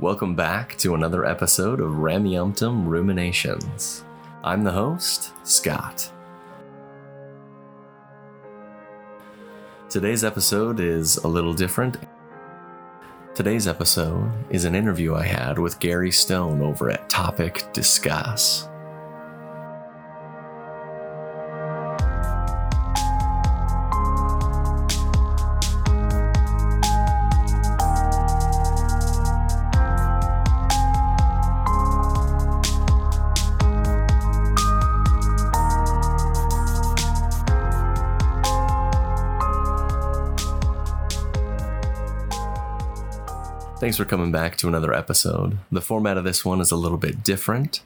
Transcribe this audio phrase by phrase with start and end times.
[0.00, 4.02] Welcome back to another episode of Ramyumptum Ruminations.
[4.42, 6.10] I'm the host, Scott.
[9.90, 11.98] Today's episode is a little different.
[13.34, 18.69] Today's episode is an interview I had with Gary Stone over at Topic Discuss.
[43.90, 45.58] Thanks for coming back to another episode.
[45.72, 47.82] The format of this one is a little bit different.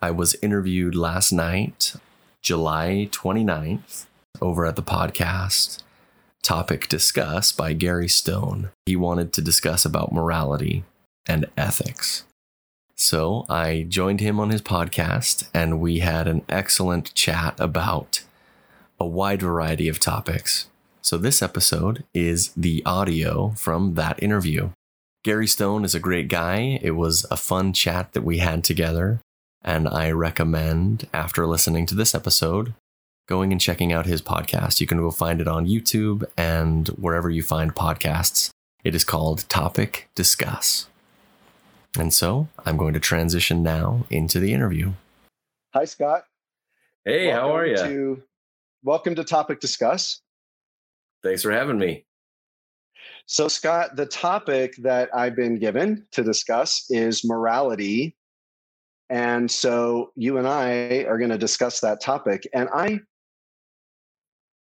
[0.00, 1.96] I was interviewed last night,
[2.40, 4.06] July 29th,
[4.40, 5.82] over at the podcast
[6.40, 8.70] Topic Discuss by Gary Stone.
[8.86, 10.84] He wanted to discuss about morality
[11.26, 12.22] and ethics.
[12.94, 18.22] So I joined him on his podcast and we had an excellent chat about
[19.00, 20.68] a wide variety of topics.
[21.02, 24.70] So this episode is the audio from that interview.
[25.22, 26.78] Gary Stone is a great guy.
[26.80, 29.20] It was a fun chat that we had together.
[29.62, 32.72] And I recommend, after listening to this episode,
[33.28, 34.80] going and checking out his podcast.
[34.80, 38.48] You can go find it on YouTube and wherever you find podcasts.
[38.82, 40.88] It is called Topic Discuss.
[41.98, 44.92] And so I'm going to transition now into the interview.
[45.74, 46.24] Hi, Scott.
[47.04, 47.76] Hey, welcome how are you?
[47.76, 48.22] To,
[48.82, 50.22] welcome to Topic Discuss.
[51.22, 52.06] Thanks for having me.
[53.32, 58.16] So, Scott, the topic that I've been given to discuss is morality.
[59.08, 62.42] And so you and I are going to discuss that topic.
[62.52, 62.98] And I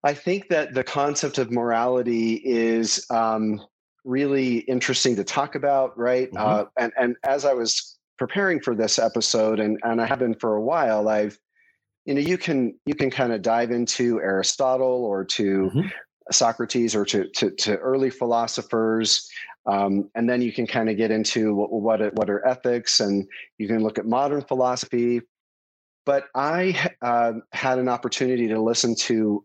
[0.02, 3.64] I think that the concept of morality is um,
[4.04, 6.28] really interesting to talk about, right?
[6.32, 6.36] Mm-hmm.
[6.44, 10.34] Uh, and and as I was preparing for this episode, and and I have been
[10.34, 11.38] for a while, I've
[12.04, 15.88] you know you can you can kind of dive into Aristotle or to mm-hmm.
[16.32, 19.28] Socrates or to, to, to early philosophers.
[19.66, 23.26] Um, and then you can kind of get into what, what, what are ethics and
[23.58, 25.22] you can look at modern philosophy.
[26.04, 29.44] But I uh, had an opportunity to listen to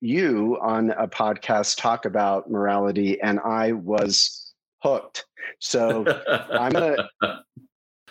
[0.00, 5.26] you on a podcast talk about morality, and I was hooked.
[5.58, 6.04] So
[6.52, 7.08] I'm gonna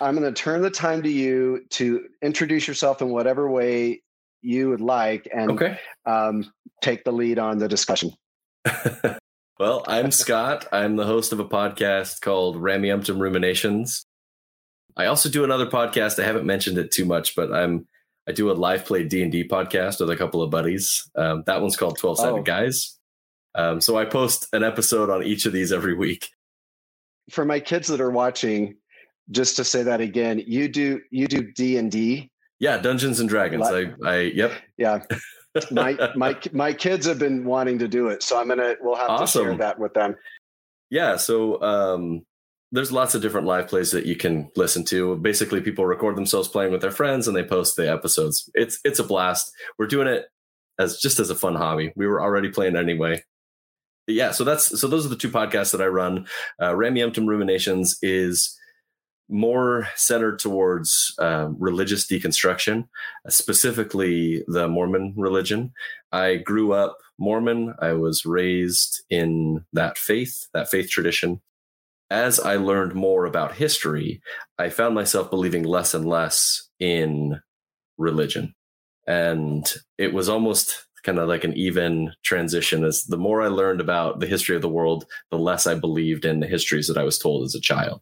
[0.01, 4.01] I'm gonna turn the time to you to introduce yourself in whatever way
[4.41, 5.79] you would like and okay.
[6.05, 6.51] um,
[6.81, 8.11] take the lead on the discussion.
[9.59, 10.67] well, I'm Scott.
[10.71, 14.05] I'm the host of a podcast called Ramyumptum Ruminations.
[14.95, 16.21] I also do another podcast.
[16.21, 17.87] I haven't mentioned it too much, but I'm
[18.27, 21.09] I do a live play D and D podcast with a couple of buddies.
[21.15, 22.43] Um, that one's called Twelve Sided oh.
[22.43, 22.97] Guys.
[23.55, 26.27] Um, so I post an episode on each of these every week.
[27.29, 28.75] For my kids that are watching,
[29.31, 33.29] just to say that again, you do you do D and D yeah, Dungeons and
[33.29, 33.67] Dragons.
[33.67, 34.51] I, I, yep.
[34.77, 35.03] Yeah.
[35.71, 39.09] my my my kids have been wanting to do it, so I'm gonna we'll have
[39.09, 39.43] awesome.
[39.43, 40.15] to share that with them.
[40.89, 42.25] Yeah, so um,
[42.71, 45.15] there's lots of different live plays that you can listen to.
[45.17, 48.49] Basically, people record themselves playing with their friends and they post the episodes.
[48.53, 49.51] It's it's a blast.
[49.77, 50.25] We're doing it
[50.79, 51.93] as just as a fun hobby.
[51.95, 53.23] We were already playing anyway.
[54.05, 56.27] But yeah, so that's so those are the two podcasts that I run.
[56.59, 58.57] Uh, Ramyumptum Ruminations is
[59.29, 62.87] more centered towards uh, religious deconstruction,
[63.27, 65.73] specifically the Mormon religion.
[66.11, 67.73] I grew up Mormon.
[67.79, 71.41] I was raised in that faith, that faith tradition.
[72.09, 74.21] As I learned more about history,
[74.57, 77.41] I found myself believing less and less in
[77.97, 78.53] religion.
[79.05, 79.65] And
[79.97, 84.19] it was almost kind of like an even transition as the more I learned about
[84.19, 87.17] the history of the world, the less I believed in the histories that I was
[87.17, 88.01] told as a child.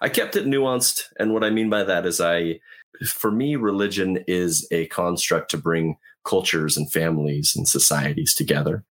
[0.00, 1.04] I kept it nuanced.
[1.18, 2.60] And what I mean by that is I,
[3.04, 8.84] for me, religion is a construct to bring cultures and families and societies together.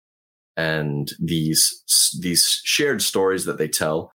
[0.56, 1.84] And these,
[2.20, 4.14] these shared stories that they tell,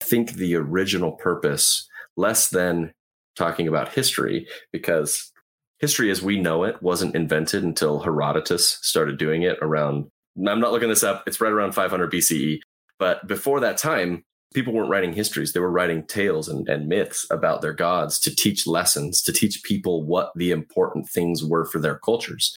[0.00, 2.92] I think the original purpose, less than
[3.36, 5.32] talking about history, because
[5.78, 10.06] history as we know it wasn't invented until Herodotus started doing it around,
[10.36, 12.60] I'm not looking this up, it's right around 500 BCE.
[12.98, 17.26] But before that time, people weren't writing histories they were writing tales and, and, myths
[17.30, 21.78] about their gods to teach lessons to teach people what the important things were for
[21.78, 22.54] their cultures.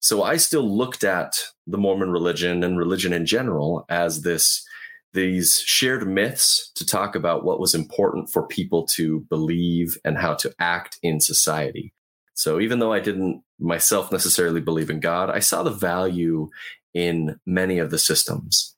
[0.00, 4.64] So i still looked at the mormon religion and religion in general as this
[5.12, 10.34] these shared myths to talk about what was important for people to believe and how
[10.34, 11.92] to act in society.
[12.34, 16.48] So even though i didn't myself necessarily believe in god i saw the value
[16.92, 18.73] in many of the systems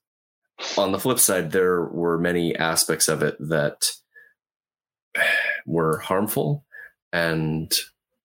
[0.77, 3.91] on the flip side, there were many aspects of it that
[5.65, 6.65] were harmful.
[7.13, 7.71] And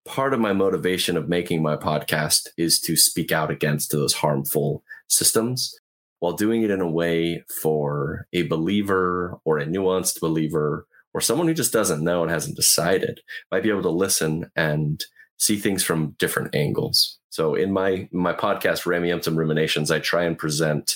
[0.04, 4.82] part of my motivation of making my podcast is to speak out against those harmful
[5.08, 5.78] systems
[6.18, 11.46] while doing it in a way for a believer or a nuanced believer or someone
[11.46, 13.20] who just doesn't know and hasn't decided
[13.50, 15.04] might be able to listen and
[15.38, 17.18] see things from different angles.
[17.30, 20.94] So in my my podcast Ramyumptum Ruminations, I try and present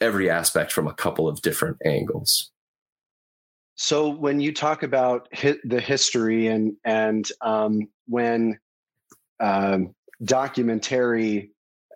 [0.00, 2.50] every aspect from a couple of different angles.
[3.76, 5.28] So when you talk about
[5.64, 8.58] the history and and um, when
[9.40, 9.94] um,
[10.24, 11.50] documentary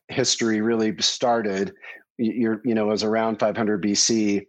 [0.09, 1.73] history really started,
[2.19, 4.47] you're you know was around 500 BC.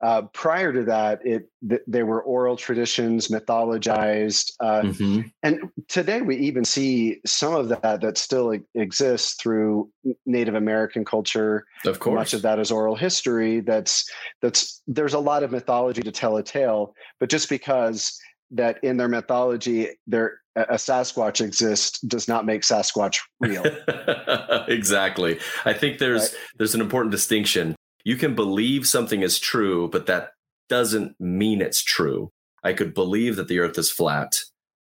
[0.00, 5.22] Uh, prior to that, it th- there were oral traditions, mythologized, uh, mm-hmm.
[5.42, 9.90] and today we even see some of that that still exists through
[10.24, 11.66] Native American culture.
[11.84, 13.60] Of course, much of that is oral history.
[13.60, 14.08] That's
[14.40, 18.18] that's there's a lot of mythology to tell a tale, but just because
[18.52, 23.64] that in their mythology there a Sasquatch exists does not make Sasquatch real.
[24.68, 25.38] exactly.
[25.64, 26.40] I think there's right.
[26.58, 27.76] there's an important distinction.
[28.04, 30.30] You can believe something is true, but that
[30.68, 32.30] doesn't mean it's true.
[32.64, 34.40] I could believe that the earth is flat.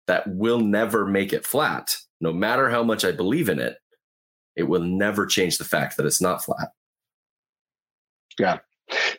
[0.06, 1.94] That will never make it flat.
[2.20, 3.76] No matter how much I believe in it,
[4.56, 6.70] it will never change the fact that it's not flat.
[8.38, 8.58] Yeah.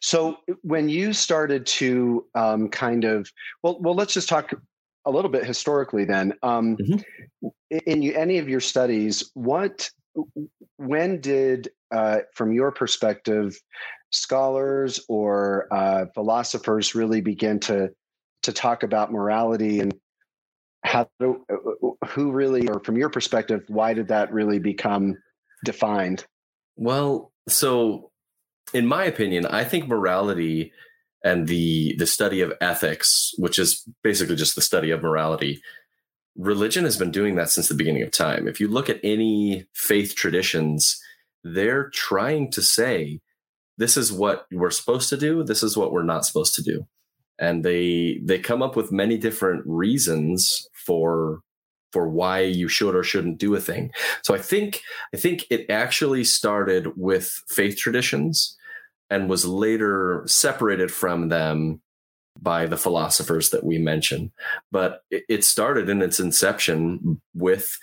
[0.02, 3.32] So when you started to um, kind of
[3.64, 4.54] well, well, let's just talk
[5.06, 6.34] a little bit historically then.
[6.44, 7.48] Um, mm-hmm.
[7.86, 9.90] In you, any of your studies, what,
[10.78, 13.60] when did, uh, from your perspective,
[14.12, 17.90] scholars or uh, philosophers really begin to
[18.44, 19.96] to talk about morality and
[20.84, 21.10] how
[22.10, 25.16] who really, or from your perspective, why did that really become
[25.64, 26.26] defined?
[26.76, 28.12] Well, so
[28.74, 30.74] in my opinion, I think morality
[31.24, 35.62] and the the study of ethics, which is basically just the study of morality,
[36.36, 38.48] religion has been doing that since the beginning of time.
[38.48, 41.02] If you look at any faith traditions,
[41.44, 43.20] they're trying to say
[43.78, 46.86] this is what we're supposed to do, this is what we're not supposed to do.
[47.40, 51.40] And they they come up with many different reasons for
[51.92, 53.92] for why you should or shouldn't do a thing.
[54.24, 54.82] So I think
[55.14, 58.58] I think it actually started with faith traditions
[59.14, 61.80] and was later separated from them
[62.42, 64.32] by the philosophers that we mention.
[64.72, 67.78] But it started in its inception with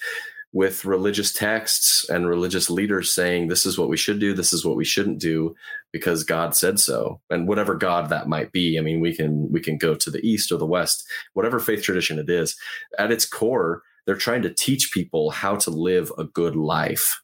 [0.52, 4.64] with religious texts and religious leaders saying this is what we should do this is
[4.64, 5.54] what we shouldn't do
[5.92, 7.20] because god said so.
[7.30, 10.26] And whatever god that might be i mean we can we can go to the
[10.26, 11.04] east or the west
[11.34, 12.56] whatever faith tradition it is
[12.98, 17.22] at its core they're trying to teach people how to live a good life.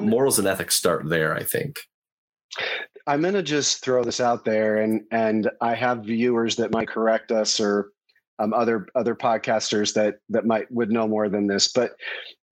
[0.00, 1.80] Morals and ethics start there i think
[3.10, 6.86] I'm going to just throw this out there, and and I have viewers that might
[6.86, 7.90] correct us or
[8.38, 11.72] um, other other podcasters that that might would know more than this.
[11.72, 11.90] But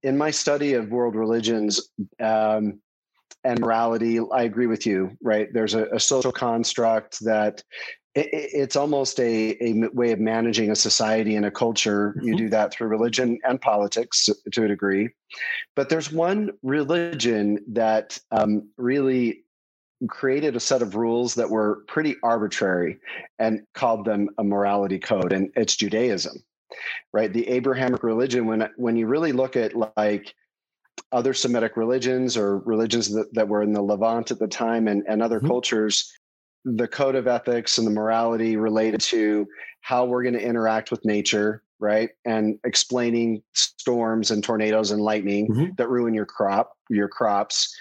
[0.02, 2.81] in my study of world religions um,
[3.44, 5.16] and morality, I agree with you.
[5.22, 7.62] Right, there's a, a social construct that
[8.16, 12.16] it, it's almost a, a way of managing a society and a culture.
[12.16, 12.26] Mm-hmm.
[12.26, 15.10] You do that through religion and politics to a degree.
[15.76, 19.44] But there's one religion that um, really
[20.06, 22.98] created a set of rules that were pretty arbitrary
[23.38, 26.43] and called them a morality code and it's judaism
[27.12, 30.34] right the abrahamic religion when when you really look at like
[31.12, 35.02] other semitic religions or religions that, that were in the levant at the time and,
[35.08, 35.48] and other mm-hmm.
[35.48, 36.12] cultures
[36.64, 39.46] the code of ethics and the morality related to
[39.81, 45.48] how we're going to interact with nature right and explaining storms and tornadoes and lightning
[45.48, 45.72] mm-hmm.
[45.76, 47.74] that ruin your crop your crops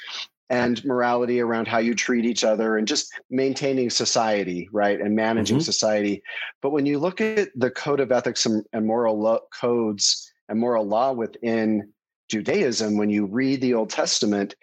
[0.50, 5.00] and morality around how you treat each other and just maintaining society, right?
[5.00, 5.63] And managing mm-hmm.
[5.63, 6.22] society.
[6.62, 10.60] But when you look at the code of ethics and, and moral lo- codes and
[10.60, 11.92] moral law within
[12.30, 14.56] Judaism, when you read the Old Testament,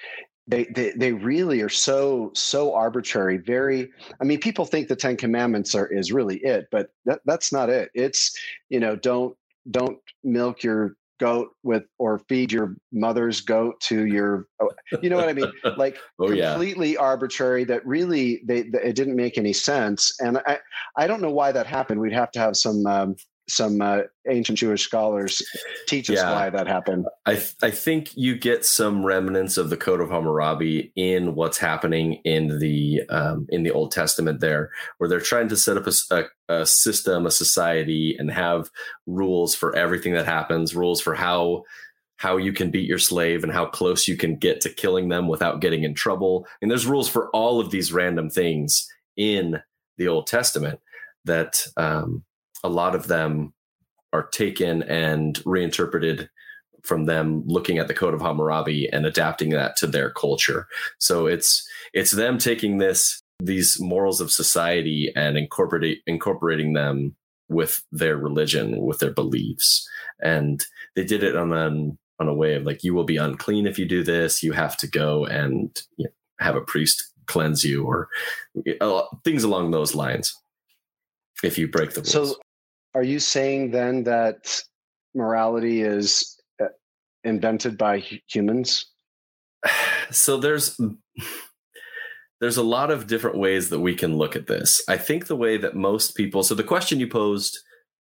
[0.47, 5.17] they, they they really are so so arbitrary very i mean people think the 10
[5.17, 8.37] commandments are is really it but that, that's not it it's
[8.69, 9.35] you know don't
[9.71, 14.71] don't milk your goat with or feed your mother's goat to your oh,
[15.02, 16.99] you know what i mean like oh, completely yeah.
[16.99, 20.59] arbitrary that really they, they, it didn't make any sense and i
[20.97, 23.14] i don't know why that happened we'd have to have some um,
[23.49, 25.42] some uh, ancient Jewish scholars
[25.87, 26.33] teach us yeah.
[26.33, 27.06] why that happened.
[27.26, 31.59] I th- I think you get some remnants of the Code of Hammurabi in what's
[31.59, 35.87] happening in the um, in the Old Testament there, where they're trying to set up
[35.87, 38.70] a, a, a, system, a society, and have
[39.06, 41.64] rules for everything that happens, rules for how
[42.16, 45.26] how you can beat your slave and how close you can get to killing them
[45.26, 46.46] without getting in trouble.
[46.62, 49.60] And there's rules for all of these random things in
[49.98, 50.80] the Old Testament
[51.24, 52.22] that um,
[52.62, 53.52] a lot of them
[54.12, 56.30] are taken and reinterpreted
[56.82, 60.68] from them looking at the Code of Hammurabi and adapting that to their culture.
[60.98, 67.14] So it's it's them taking this these morals of society and incorporating incorporating them
[67.48, 69.88] with their religion, with their beliefs,
[70.20, 70.64] and
[70.96, 73.78] they did it on an on a way of like you will be unclean if
[73.78, 74.42] you do this.
[74.42, 78.08] You have to go and you know, have a priest cleanse you, or
[78.80, 80.34] uh, things along those lines.
[81.42, 82.12] If you break the rules.
[82.12, 82.36] So,
[82.94, 84.62] are you saying then that
[85.14, 86.66] morality is uh,
[87.24, 87.98] invented by
[88.28, 88.86] humans?
[90.10, 90.78] So there's
[92.41, 94.83] there's a lot of different ways that we can look at this.
[94.88, 97.59] I think the way that most people, so the question you posed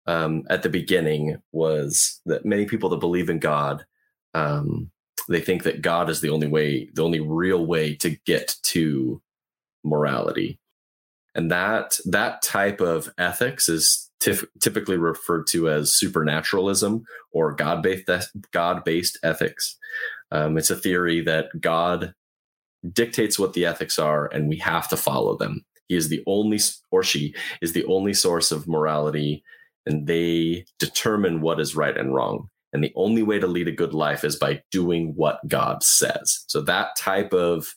[0.06, 3.86] um, at the beginning was that many people that believe in God,
[4.34, 4.92] um,
[5.30, 9.22] they think that God is the only way, the only real way to get to
[9.84, 10.60] morality,
[11.36, 17.84] and that that type of ethics is tif- typically referred to as supernaturalism or God
[17.84, 18.10] based
[18.52, 19.78] God based ethics.
[20.32, 22.14] Um, it's a theory that God
[22.92, 25.66] dictates what the ethics are and we have to follow them.
[25.88, 26.60] He is the only,
[26.92, 29.44] or she is the only source of morality,
[29.86, 32.50] and they determine what is right and wrong.
[32.74, 36.44] And the only way to lead a good life is by doing what God says.
[36.48, 37.68] So that type of,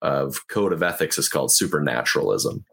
[0.00, 2.64] of code of ethics is called supernaturalism.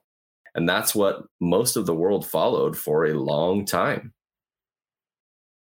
[0.54, 4.14] And that's what most of the world followed for a long time.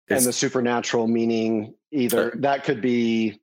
[0.10, 3.40] and the supernatural meaning either uh, that could be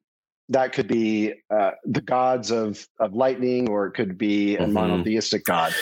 [0.51, 4.73] that could be uh, the gods of of lightning, or it could be a mm-hmm.
[4.73, 5.73] monotheistic god.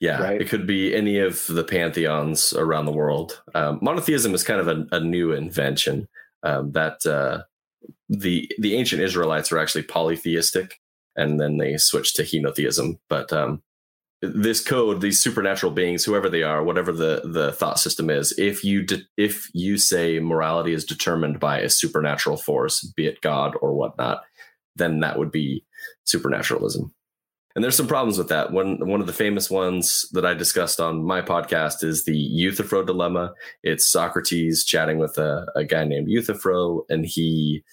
[0.00, 0.40] Yeah, right?
[0.40, 3.40] it could be any of the pantheons around the world.
[3.54, 6.08] Um, monotheism is kind of a, a new invention
[6.42, 7.42] um, that uh,
[8.08, 10.80] the the ancient Israelites were actually polytheistic,
[11.14, 12.98] and then they switched to henotheism.
[13.08, 13.62] But um,
[14.34, 18.64] this code, these supernatural beings, whoever they are, whatever the the thought system is, if
[18.64, 23.54] you de- if you say morality is determined by a supernatural force, be it God
[23.60, 24.22] or whatnot,
[24.76, 25.64] then that would be
[26.04, 26.92] supernaturalism.
[27.54, 28.52] And there's some problems with that.
[28.52, 32.84] One one of the famous ones that I discussed on my podcast is the Euthyphro
[32.84, 33.32] dilemma.
[33.62, 37.64] It's Socrates chatting with a, a guy named Euthyphro, and he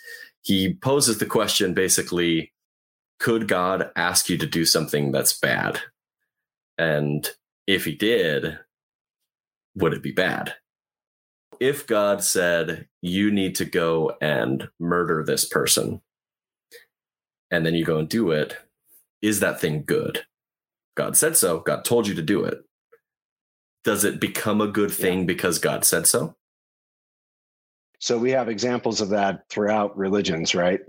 [0.41, 2.53] he poses the question basically,
[3.19, 5.79] could God ask you to do something that's bad?
[6.77, 7.30] And
[7.68, 8.60] if he did,
[9.75, 10.56] would it be bad?
[11.60, 16.01] If God said, you need to go and murder this person,
[17.51, 18.58] and then you go and do it,
[19.22, 20.25] is that thing good?
[20.96, 21.60] God said so.
[21.60, 22.63] God told you to do it.
[23.84, 25.25] Does it become a good thing yeah.
[25.25, 26.36] because God said so?
[28.00, 30.82] So we have examples of that throughout religions, right?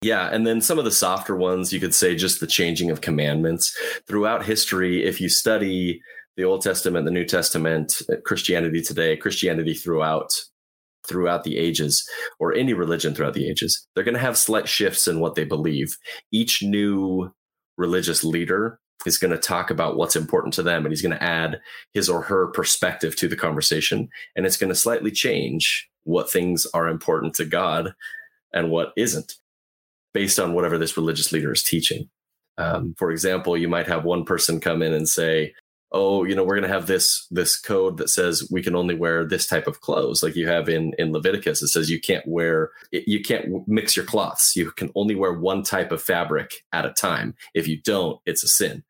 [0.00, 3.00] Yeah, and then some of the softer ones, you could say just the changing of
[3.00, 3.76] commandments.
[4.06, 6.00] Throughout history, if you study
[6.36, 10.32] the Old Testament, the New Testament, uh, Christianity today, Christianity throughout
[11.08, 12.06] throughout the ages
[12.38, 15.44] or any religion throughout the ages, they're going to have slight shifts in what they
[15.44, 15.96] believe.
[16.30, 17.32] Each new
[17.78, 21.22] religious leader is going to talk about what's important to them and he's going to
[21.22, 21.60] add
[21.94, 26.66] his or her perspective to the conversation and it's going to slightly change what things
[26.74, 27.94] are important to God
[28.52, 29.34] and what isn't
[30.14, 32.08] based on whatever this religious leader is teaching.
[32.56, 35.54] Um, for example, you might have one person come in and say,
[35.92, 38.94] "Oh, you know, we're going to have this this code that says we can only
[38.94, 42.26] wear this type of clothes." Like you have in in Leviticus, it says you can't
[42.26, 44.56] wear you can't mix your cloths.
[44.56, 47.34] You can only wear one type of fabric at a time.
[47.54, 48.84] If you don't, it's a sin.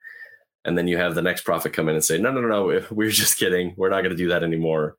[0.65, 2.87] And then you have the next prophet come in and say, "No, no, no, no,
[2.91, 3.75] we're just kidding.
[3.77, 4.97] We're not going to do that anymore."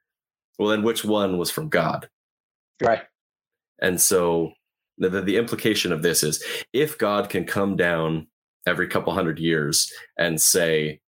[0.59, 2.09] Well, then which one was from God?
[2.81, 3.03] Right.
[3.81, 4.51] And so
[4.99, 8.27] the, the, implication of this is if God can come down
[8.67, 10.99] every couple hundred years and say,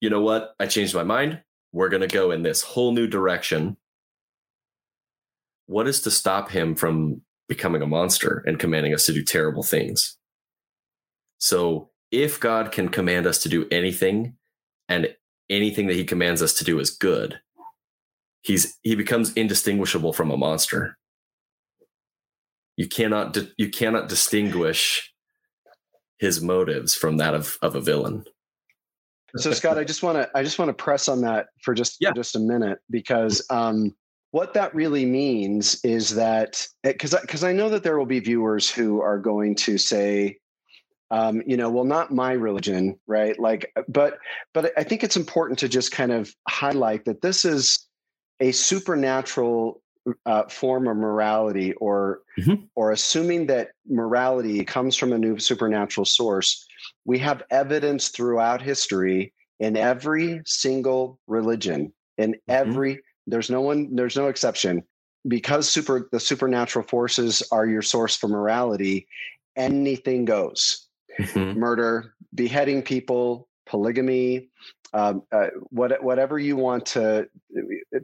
[0.00, 1.42] you know what, I changed my mind.
[1.72, 3.76] We're going to go in this whole new direction.
[5.66, 9.62] What is to stop him from becoming a monster and commanding us to do terrible
[9.62, 10.16] things?
[11.38, 14.36] So, if God can command us to do anything
[14.88, 15.14] and
[15.50, 17.40] anything that he commands us to do is good,
[18.42, 20.96] he's he becomes indistinguishable from a monster
[22.76, 25.12] you cannot di- you cannot distinguish
[26.18, 28.24] his motives from that of of a villain
[29.36, 31.96] so scott i just want to i just want to press on that for just
[32.00, 32.10] yeah.
[32.10, 33.94] for just a minute because um
[34.34, 38.18] what that really means is that because because I, I know that there will be
[38.18, 40.38] viewers who are going to say
[41.12, 44.18] um, you know well not my religion right like but
[44.52, 47.86] but i think it's important to just kind of highlight that this is
[48.40, 49.80] a supernatural
[50.26, 52.68] uh, form of morality or Mhm.
[52.74, 56.66] or assuming that morality comes from a new supernatural source
[57.04, 64.16] we have evidence throughout history in every single religion in every there's no one there's
[64.16, 64.82] no exception
[65.26, 69.06] because super the supernatural forces are your source for morality
[69.56, 71.56] anything goes Mhm.
[71.56, 74.48] murder beheading people polygamy
[74.94, 77.28] um, uh, what, whatever you want to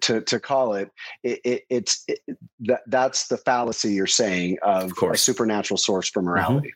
[0.01, 0.91] to to call it,
[1.23, 2.19] it, it it's it,
[2.61, 6.73] that that's the fallacy you're saying of, Of a supernatural source for morality.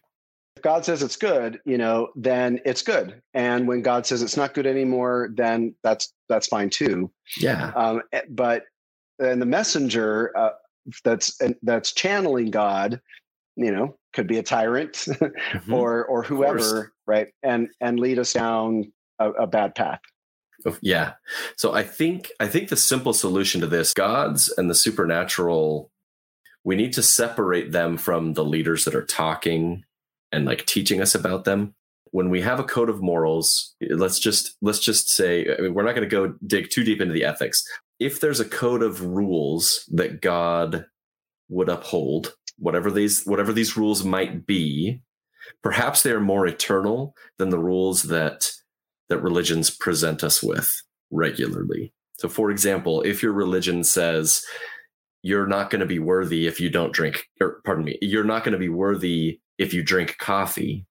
[0.56, 4.36] If God says it's good, you know, then it's good, and when God says it's
[4.36, 7.10] not good anymore, then that's that's fine too.
[7.36, 7.72] Yeah.
[7.74, 8.66] Um, eh, but
[9.18, 10.50] and the messenger uh,
[11.02, 13.00] that's that's channeling God,
[13.56, 14.92] you know, could be a tyrant
[15.52, 15.72] Mhm.
[15.72, 17.28] or or whoever, right?
[17.42, 20.00] And and lead us down a, a bad path.
[20.80, 21.12] Yeah.
[21.56, 25.90] So I think I think the simple solution to this, gods and the supernatural,
[26.64, 29.84] we need to separate them from the leaders that are talking
[30.32, 31.74] and like teaching us about them.
[32.12, 35.82] When we have a code of morals, let's just let's just say I mean, we're
[35.82, 37.62] not going to go dig too deep into the ethics.
[38.00, 40.86] If there's a code of rules that God
[41.48, 45.00] would uphold, whatever these whatever these rules might be,
[45.62, 48.50] perhaps they are more eternal than the rules that
[49.08, 51.92] that religions present us with regularly.
[52.18, 54.44] So, for example, if your religion says
[55.22, 58.44] you're not going to be worthy if you don't drink, or pardon me, you're not
[58.44, 60.86] going to be worthy if you drink coffee,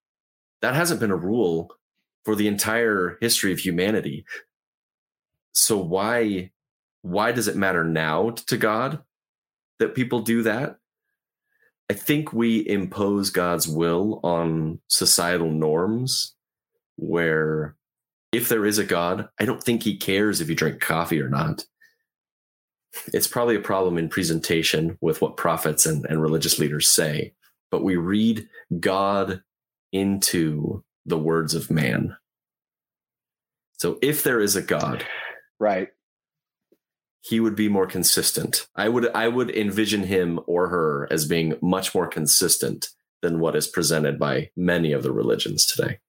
[0.62, 1.70] that hasn't been a rule
[2.24, 4.25] for the entire history of humanity.
[5.51, 6.51] So why
[7.01, 9.03] why does it matter now to God
[9.79, 10.77] that people do that?
[11.94, 16.34] I think we impose God's will on societal norms
[16.96, 17.76] where
[18.32, 21.30] if there is a God, I don't think he cares if you drink coffee or
[21.30, 21.66] not.
[23.14, 27.36] It's probably a problem in presentation with what prophets and, and religious leaders say,
[27.70, 28.48] but we read
[28.80, 29.44] God
[29.92, 32.18] into the words of man.
[33.74, 35.06] So if there is a God,
[35.60, 35.90] Right.
[37.24, 38.67] He would be more consistent.
[38.76, 42.89] I would I would envision him or her as being much more consistent
[43.21, 46.00] than what is presented by many of the religions today.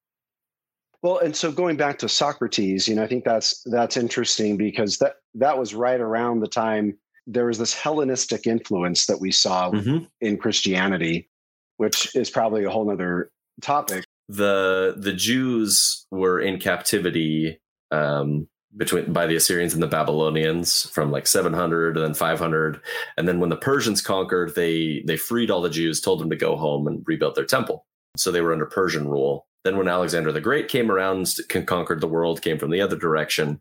[1.03, 4.99] Well, and so going back to Socrates, you know, I think that's that's interesting because
[4.99, 9.71] that that was right around the time there was this Hellenistic influence that we saw
[9.71, 10.09] Mhm.
[10.21, 11.31] in Christianity,
[11.79, 13.31] which is probably a whole nother
[13.63, 14.05] topic.
[14.29, 17.61] the the Jews were in captivity
[17.91, 22.81] um, between by the Assyrians and the Babylonians from like 700 and then 500,
[23.17, 26.37] and then when the Persians conquered, they they freed all the Jews, told them to
[26.37, 27.87] go home and rebuilt their temple.
[28.17, 29.47] So they were under Persian rule.
[29.65, 32.97] Then when Alexander the Great came around and conquered the world, came from the other
[32.97, 33.61] direction.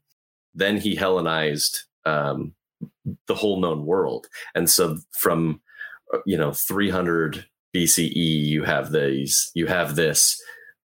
[0.54, 2.54] Then he Hellenized um,
[3.28, 5.62] the whole known world, and so from
[6.14, 7.46] uh, you know 300
[7.76, 10.42] BCE, you have these, you have this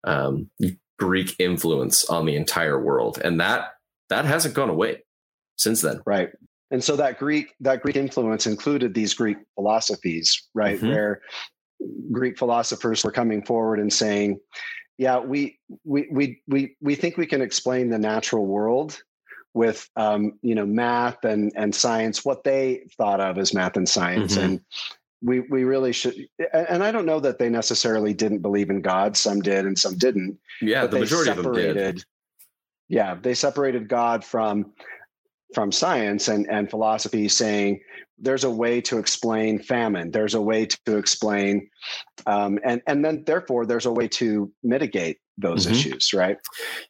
[0.05, 0.51] um,
[0.99, 3.74] Greek influence on the entire world, and that
[4.09, 5.03] that hasn't gone away
[5.57, 6.01] since then.
[6.07, 6.31] Right.
[6.71, 10.81] And so that Greek that Greek influence included these Greek philosophies, right?
[10.81, 10.89] Mhm.
[10.89, 11.21] Where
[12.11, 14.41] Greek philosophers were coming forward and saying,
[14.99, 19.01] yeah, we we we we we think we can explain the natural world
[19.53, 23.89] with um, you know math and and science, what they thought of as math and
[23.89, 24.43] science, Mhm.
[24.43, 24.61] and
[25.23, 26.15] we we really should.
[26.53, 29.17] And I don't know that they necessarily didn't believe in God.
[29.17, 32.05] Some did, and some didn't Yeah, but the they majority of them did.
[32.89, 34.73] Yeah, they separated God from
[35.55, 37.81] from science and and philosophy, saying
[38.19, 40.11] there's a way to explain famine.
[40.11, 41.69] There's a way to explain,
[42.27, 45.71] um, and and then therefore there's a way to mitigate those Mhm.
[45.73, 46.39] issues, right?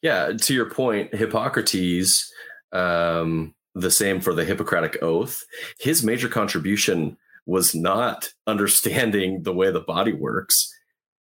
[0.03, 2.31] Yeah, to your point, Hippocrates,
[2.73, 5.45] um, the same for the Hippocratic Oath.
[5.81, 10.71] His major contribution was not understanding the way the body works.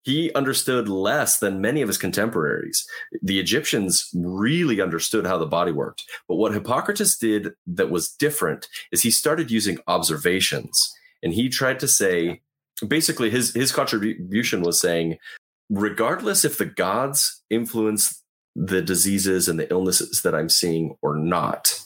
[0.04, 2.86] He understood less than many of his contemporaries.
[3.22, 6.04] The Egyptians really understood how the body worked.
[6.28, 10.92] But what Hippocrates did that was different is he started using observations.
[11.22, 12.42] And he tried to say
[12.88, 15.18] basically his, his contribution was saying,
[15.70, 18.24] regardless if the gods influence
[18.56, 21.80] the diseases and the illnesses that I'm seeing or not,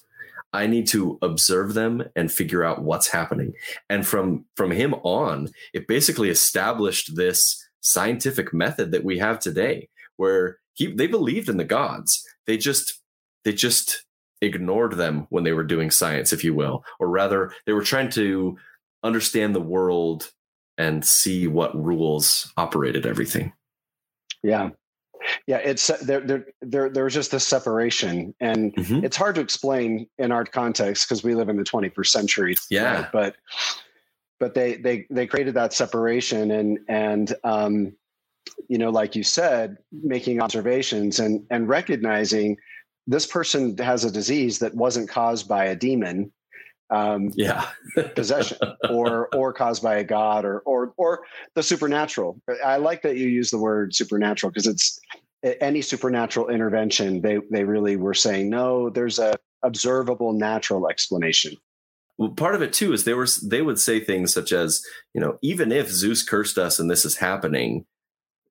[0.54, 3.54] I need to observe them and figure out what's happening.
[3.90, 9.88] And from from him on, it basically established this scientific method that we have today,
[10.18, 12.26] where he they believed in the gods.
[12.48, 13.00] They just
[13.44, 14.04] they just
[14.42, 18.10] ignored them when they were doing science, if you will, or rather, they were trying
[18.12, 18.58] to
[19.04, 20.32] understand the world
[20.78, 23.54] and see what rules operated everything.
[24.44, 24.72] Yeah.
[25.48, 26.22] yeah, it's there.
[26.22, 29.06] There, there there's just this separation, and mm-hmm.
[29.06, 32.56] it's hard to explain in our context because we live in the 21st century.
[32.70, 33.12] Yeah, right?
[33.12, 33.36] but
[34.46, 37.94] but they they they created that separation, and and um,
[38.68, 42.56] you know, like you said, making observations and and recognizing
[43.08, 46.32] this person has a disease that wasn't caused by a demon
[46.92, 47.66] um, yeah.
[48.14, 48.60] possession
[48.92, 51.22] or or caused by a god or or or
[51.56, 52.40] the supernatural.
[52.64, 55.00] I like that you use the word supernatural because it's
[55.60, 61.56] any supernatural intervention they they really were saying no there's a observable natural explanation
[62.18, 65.22] well, part of it too is they were they would say things such as you
[65.22, 67.86] know even if zeus cursed us and this is happening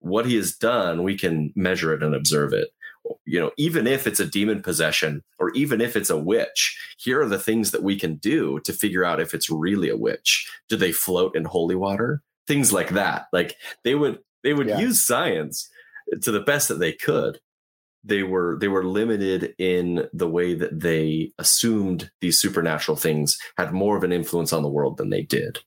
[0.00, 2.68] what he has done we can measure it and observe it
[3.24, 7.20] you know, even if it's a demon possession or even if it's a witch, here
[7.20, 10.50] are the things that we can do to figure out if it's really a witch.
[10.68, 12.22] Do they float in holy water?
[12.46, 13.26] Things like that.
[13.32, 14.78] Like they would they would yeah.
[14.78, 15.68] use science
[16.22, 17.40] to the best that they could.
[18.04, 23.72] They were they were limited in the way that they assumed these supernatural things had
[23.72, 25.60] more of an influence on the world than they did.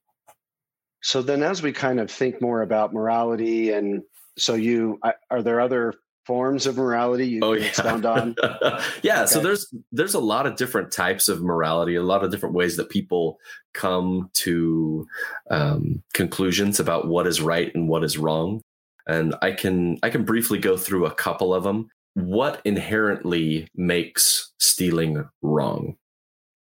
[1.02, 4.04] So then as we kind of think more about morality and
[4.38, 5.00] so you
[5.32, 5.94] are there other
[6.28, 7.66] forms of morality you oh, yeah.
[7.66, 8.36] expound on?
[9.02, 9.26] yeah, okay.
[9.28, 12.78] so there's there's a lot of different types of morality, a lot of different ways
[12.78, 13.40] that people
[13.74, 15.08] come to
[15.50, 18.62] um, conclusions about what is right and what is wrong.
[19.08, 21.90] And I can I can briefly go through a couple of them.
[22.26, 25.98] What inherently makes stealing wrong?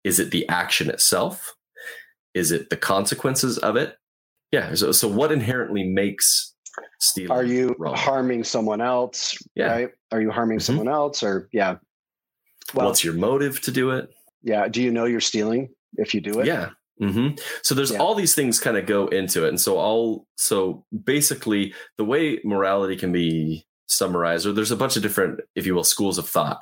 [0.03, 1.55] Is it the action itself?
[2.33, 3.97] Is it the consequences of it?
[4.51, 4.75] Yeah.
[4.75, 6.53] So, so what inherently makes
[6.99, 7.31] stealing.
[7.31, 7.95] Are you wrong.
[7.95, 9.37] harming someone else?
[9.55, 9.71] Yeah.
[9.71, 9.89] Right?
[10.11, 10.65] Are you harming mm-hmm.
[10.65, 11.23] someone else?
[11.23, 11.77] Or yeah.
[12.73, 14.09] Well, What's your motive to do it?
[14.43, 14.67] Yeah.
[14.67, 16.45] Do you know you're stealing if you do it?
[16.45, 16.69] Yeah.
[17.01, 17.35] Mm-hmm.
[17.61, 17.99] So there's yeah.
[17.99, 22.39] all these things kind of go into it, and so all so basically the way
[22.43, 26.29] morality can be summarized, or there's a bunch of different, if you will, schools of
[26.29, 26.59] thought.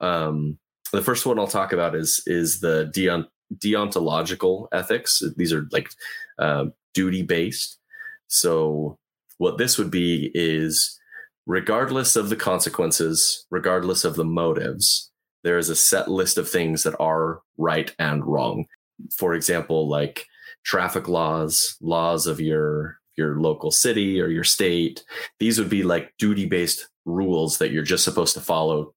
[0.00, 0.58] Um,
[0.92, 5.22] the first one I'll talk about is is the deont- deontological ethics.
[5.36, 5.90] These are like
[6.38, 7.78] uh, duty based.
[8.28, 8.98] So
[9.38, 10.98] what this would be is
[11.46, 15.10] regardless of the consequences, regardless of the motives,
[15.44, 18.66] there is a set list of things that are right and wrong.
[19.12, 20.26] For example, like
[20.64, 25.04] traffic laws, laws of your your local city or your state.
[25.38, 28.94] These would be like duty-based rules that you're just supposed to follow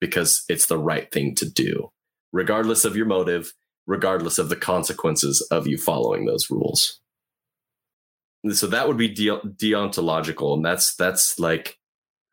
[0.00, 1.90] because it's the right thing to do,
[2.32, 3.52] regardless of your motive,
[3.86, 7.00] regardless of the consequences of you following those rules
[8.50, 11.78] so that would be de- deontological and that's that's like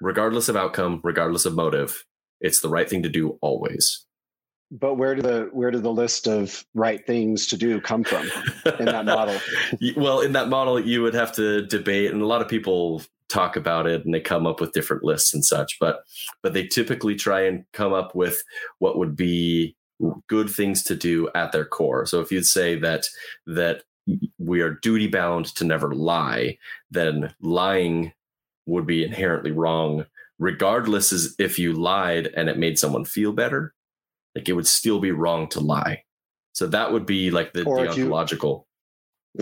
[0.02, 2.06] regardless of outcome regardless of motive
[2.42, 4.06] it's the right thing to do always
[4.72, 8.30] but where do the where do the list of right things to do come from
[8.80, 9.40] in that model
[9.96, 13.56] well in that model you would have to debate and a lot of people talk
[13.56, 16.04] about it and they come up with different lists and such but
[16.42, 18.44] but they typically try and come up with
[18.80, 19.76] what would be
[20.28, 23.08] good things to do at their core so if you'd say that
[23.46, 23.84] that
[24.38, 26.58] we are duty bound to never lie,
[26.92, 28.14] then lying
[28.66, 30.06] would be inherently wrong,
[30.38, 33.74] regardless as if you lied and it made someone feel better.
[34.36, 36.04] Like it would still be wrong to lie.
[36.54, 38.66] So that would be like the or deontological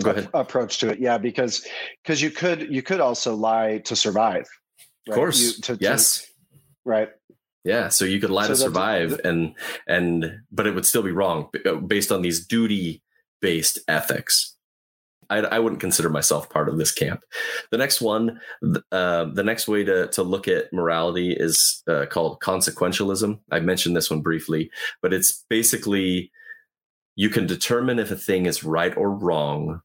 [0.02, 0.28] go ahead.
[0.34, 1.00] approach to it.
[1.00, 1.66] Yeah, because
[2.02, 4.46] because you could you could also lie to survive.
[5.06, 5.08] Right?
[5.08, 5.40] Of course.
[5.40, 6.20] You, to, yes.
[6.20, 6.26] To,
[6.84, 7.08] right.
[7.64, 9.54] Yeah, so you could lie so to survive, and
[9.86, 11.50] and but it would still be wrong
[11.86, 13.02] based on these duty
[13.40, 14.56] based ethics.
[15.30, 17.22] I, I, wouldn't consider myself part of this camp.
[17.70, 18.40] The next one,
[18.92, 23.38] uh, the next way to to look at morality is uh, called consequentialism.
[23.50, 24.70] I mentioned this one briefly,
[25.02, 26.30] but it's basically
[27.16, 29.80] you can determine if a thing is right or wrong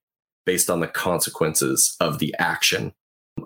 [0.46, 2.94] based on the consequences of the action.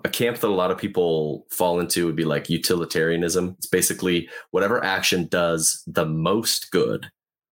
[0.04, 3.54] A camp that a lot of people fall into would be like utilitarianism.
[3.56, 7.10] It's basically whatever action does the most good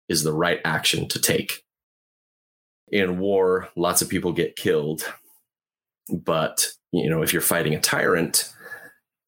[0.07, 1.63] is the right action to take
[2.91, 5.03] in war, lots of people get killed.
[6.09, 8.51] But, you know, if you're fighting a tyrant,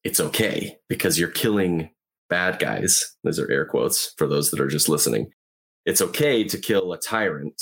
[0.04, 1.90] it's okay because you're killing
[2.28, 3.04] bad guys.
[3.24, 5.30] Those are air quotes for those that are just listening.
[5.84, 7.60] It's okay to kill a tyrant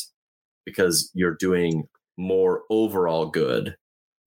[0.64, 1.84] because you're doing
[2.16, 3.76] more overall good,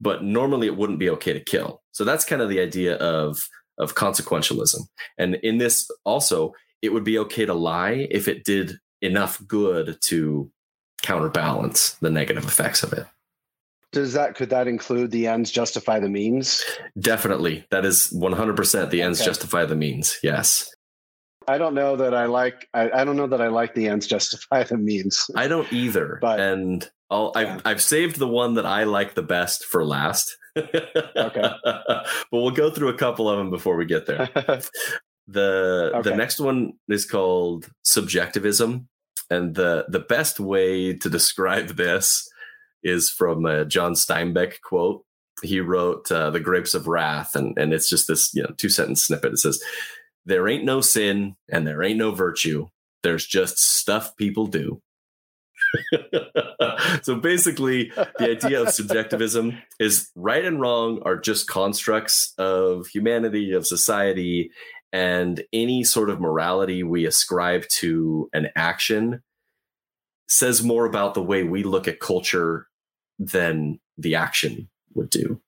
[0.02, 1.82] but normally it wouldn't be okay to kill.
[1.92, 3.40] So that's kind of the idea of
[3.80, 4.82] of consequentialism.
[5.18, 9.98] And in this also, it would be okay to lie if it did enough good
[10.06, 10.52] to
[11.04, 13.06] counterbalance the negative effects of it.
[13.92, 16.64] Does that could that include the ends justify the means?
[17.00, 17.68] Definitely.
[17.70, 19.30] That is 100% the ends okay.
[19.30, 20.18] justify the means.
[20.24, 20.74] Yes.
[21.48, 24.08] I don't know that I like I, I, don't know that I like the ends
[24.08, 25.30] justify the means.
[25.36, 26.18] I don't either.
[26.22, 27.42] But and I'll, yeah.
[27.56, 30.36] I've I've saved the one that I like the best for last.
[30.58, 30.72] Okay.
[31.64, 34.30] but we'll go through a couple of them before we get there.
[35.28, 36.10] The Okay.
[36.10, 38.90] the next one is called subjectivism,
[39.34, 42.30] and the the best way to describe this
[42.84, 45.04] is from a John Steinbeck quote.
[45.42, 48.70] He wrote uh, "The Grapes of Wrath," and and it's just this you know two
[48.70, 49.34] sentence snippet.
[49.34, 49.62] It says,
[50.26, 52.68] "There ain't no sin and there ain't no virtue.
[53.02, 54.82] There's just stuff people do."
[57.02, 63.54] so basically, the idea of subjectivism is right and wrong are just constructs of humanity,
[63.54, 64.52] of society,
[64.94, 69.24] and any sort of morality we ascribe to an action
[70.30, 72.68] says more about the way we look at culture
[73.20, 75.42] than the action would do.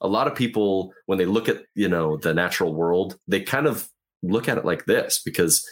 [0.00, 3.66] A lot of people, when they look at you know the natural world, they kind
[3.66, 3.88] of
[4.22, 5.66] look at it like this because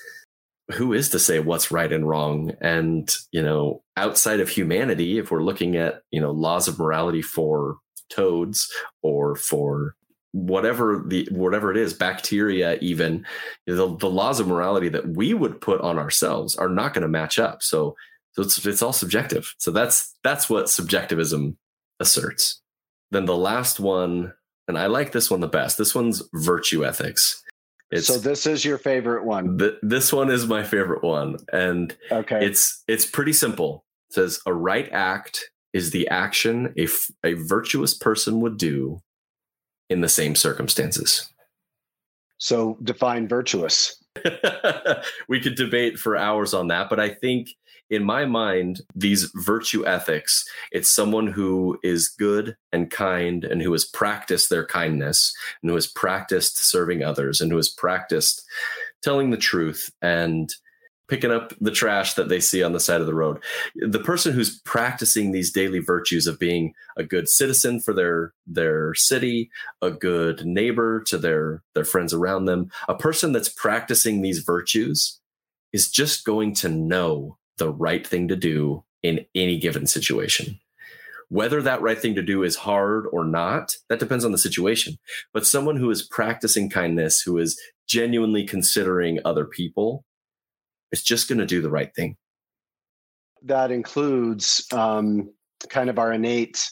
[0.72, 5.30] who is to say what's right and wrong and you know outside of humanity if
[5.30, 9.94] we're looking at you know laws of morality for toads or for
[10.32, 13.26] whatever the whatever it is bacteria even
[13.66, 17.08] the, the laws of morality that we would put on ourselves are not going to
[17.08, 17.96] match up so
[18.32, 21.56] so it's it's all subjective so that's that's what subjectivism
[21.98, 22.60] asserts
[23.10, 24.32] then the last one
[24.68, 27.42] and i like this one the best this one's virtue ethics
[27.90, 29.58] it's so this is your favorite one.
[29.58, 32.46] th- this one is my favorite one and Okay.
[32.46, 33.84] it's it's pretty simple.
[34.10, 39.00] It says a right act is the action a, f- a virtuous person would do
[39.90, 41.29] in the same circumstances.
[42.38, 44.03] so define virtuous.
[45.29, 47.50] we could debate for hours on that, but I think
[47.90, 53.72] in my mind, these virtue ethics, it's someone who is good and kind and who
[53.72, 58.46] has practiced their kindness and who has practiced serving others and who has practiced
[59.03, 60.55] telling the truth and
[61.10, 63.42] picking up the trash that they see on the side of the road.
[63.74, 68.94] The person who's practicing these daily virtues of being a good citizen for their their
[68.94, 69.50] city,
[69.82, 75.20] a good neighbor to their their friends around them, a person that's practicing these virtues
[75.72, 80.60] is just going to know the right thing to do in any given situation.
[81.28, 84.98] Whether that right thing to do is hard or not, that depends on the situation.
[85.32, 90.04] But someone who is practicing kindness, who is genuinely considering other people,
[90.92, 92.16] is just going to do the right thing.
[93.42, 95.33] That includes um,
[95.68, 96.70] kind of our innate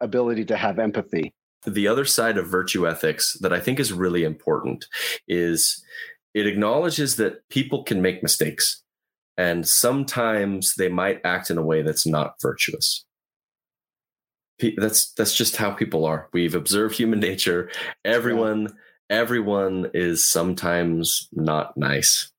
[0.00, 1.34] ability to have empathy.
[1.66, 4.86] The other side of virtue ethics that I think is really important
[5.26, 5.82] is
[6.32, 8.82] it acknowledges that people can make mistakes
[9.36, 13.04] and sometimes they might act in a way that's not virtuous.
[14.78, 16.28] That's that's just how people are.
[16.32, 17.70] We've observed human nature.
[18.04, 18.74] Everyone
[19.10, 22.32] everyone is sometimes not nice.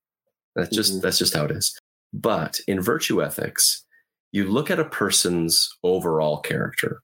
[0.58, 1.02] That's just Mhm.
[1.02, 1.80] that's just how it is.
[2.12, 3.86] But in virtue ethics,
[4.34, 7.02] you look at a person's overall character.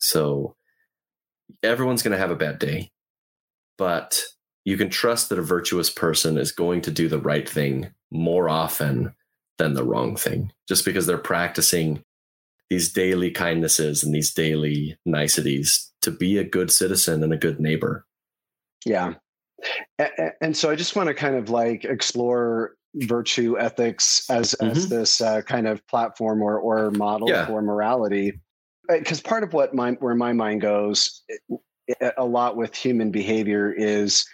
[0.00, 0.54] So
[1.62, 2.90] everyone's going to have a bad day,
[3.78, 4.22] but
[4.64, 8.48] you can trust that a virtuous person is going to do the right thing more
[8.50, 9.14] often
[9.56, 12.02] than the wrong thing, just because they're practicing
[12.70, 17.58] these daily kindnesses and these daily niceties to be a good citizen and a good
[17.60, 18.04] neighbor.
[18.84, 19.14] Yeah.
[20.40, 25.20] And so I just want to kind of like explore virtue ethics as as this
[25.20, 27.46] uh, kind of platform or or model Yeah.
[27.46, 28.40] for morality.
[28.88, 31.22] Because part of what my where my mind goes
[32.00, 34.26] eh, a lot with human behavior is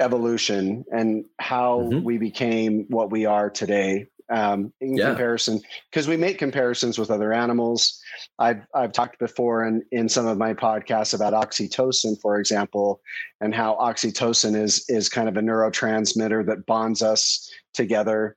[0.00, 2.02] evolution and how Mhm.
[2.02, 5.08] we became what we are today um, in Yeah.
[5.08, 8.00] comparison because we make comparisons with other animals
[8.38, 13.00] i've i've talked before in in some of my podcasts about oxytocin for example
[13.40, 18.36] and how oxytocin is is kind of a neurotransmitter that bonds us together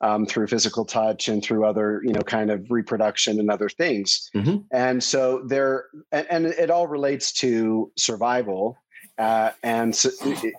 [0.00, 4.30] um, through physical touch and through other you know kind of reproduction and other things
[4.34, 4.64] Mhm.
[4.72, 8.76] and so there and, and it all relates to survival
[9.18, 10.10] uh, and so,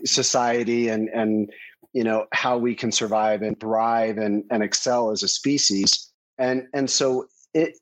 [0.06, 1.52] society and and
[1.97, 6.12] you know how we can survive and thrive and, and excel as a species.
[6.38, 7.73] And and so it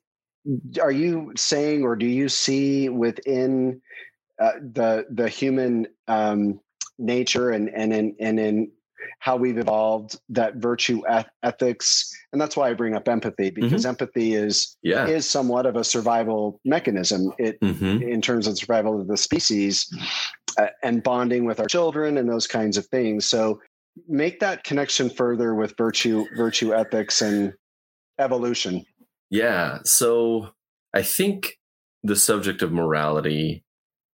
[0.80, 3.82] are you saying or do you see within
[4.42, 6.58] uh, the the human um,
[6.98, 8.72] nature and and in and in
[9.18, 12.10] how we've evolved that virtue eth- ethics?
[12.32, 15.06] And that's why I bring up empathy because empathy is Yeah.
[15.06, 17.34] is somewhat of a survival mechanism.
[17.38, 19.94] It hmm in terms of survival of the species
[20.56, 23.26] uh, and bonding with our children and those kinds of things.
[23.26, 23.60] So
[24.08, 27.52] make that connection further with virtue virtue ethics and
[28.18, 28.84] evolution
[29.30, 29.78] Yeah.
[29.84, 30.50] So
[30.94, 31.58] I think
[32.02, 33.64] the subject of morality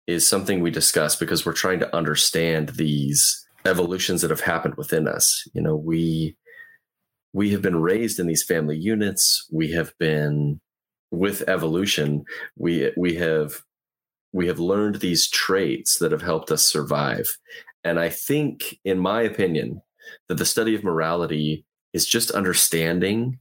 [0.06, 5.08] is something we discuss because we're trying to understand these evolutions that have happened within
[5.08, 5.44] us.
[5.54, 6.36] You know, we
[7.32, 9.46] we have been raised in these family units.
[9.52, 10.60] We have been
[11.10, 12.24] with evolution.
[12.56, 13.62] We we have
[14.32, 17.26] we have learned these traits that have helped us survive.
[17.88, 19.80] And I think, in my opinion,
[20.28, 23.38] that the study of morality is just understanding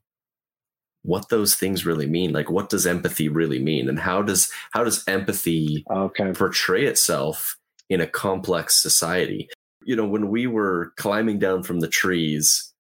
[1.04, 2.32] what those things really mean.
[2.34, 3.90] Like what does empathy really mean?
[3.90, 6.32] And how does how does empathy okay.
[6.32, 7.58] portray itself
[7.90, 9.50] in a complex society?
[9.84, 12.74] You know when we were climbing down from the trees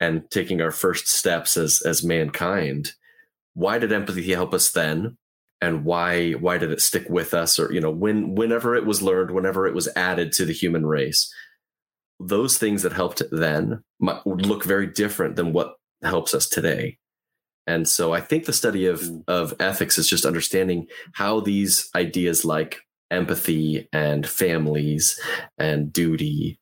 [0.00, 2.92] and taking our first steps as as mankind
[3.54, 5.16] why did empathy help us then
[5.60, 7.58] and why why did it stick with us?
[7.58, 10.86] Or you know when whenever it was learned whenever it was added to the human
[10.86, 11.32] race
[12.18, 16.98] those things that helped then would look very different than what helps us today.
[17.66, 19.24] And so i think the study of mm.
[19.26, 22.78] of ethics is just understanding how these ideas like
[23.10, 25.20] empathy and families
[25.58, 26.58] and duty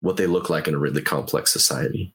[0.00, 2.14] what they look like in a really complex society.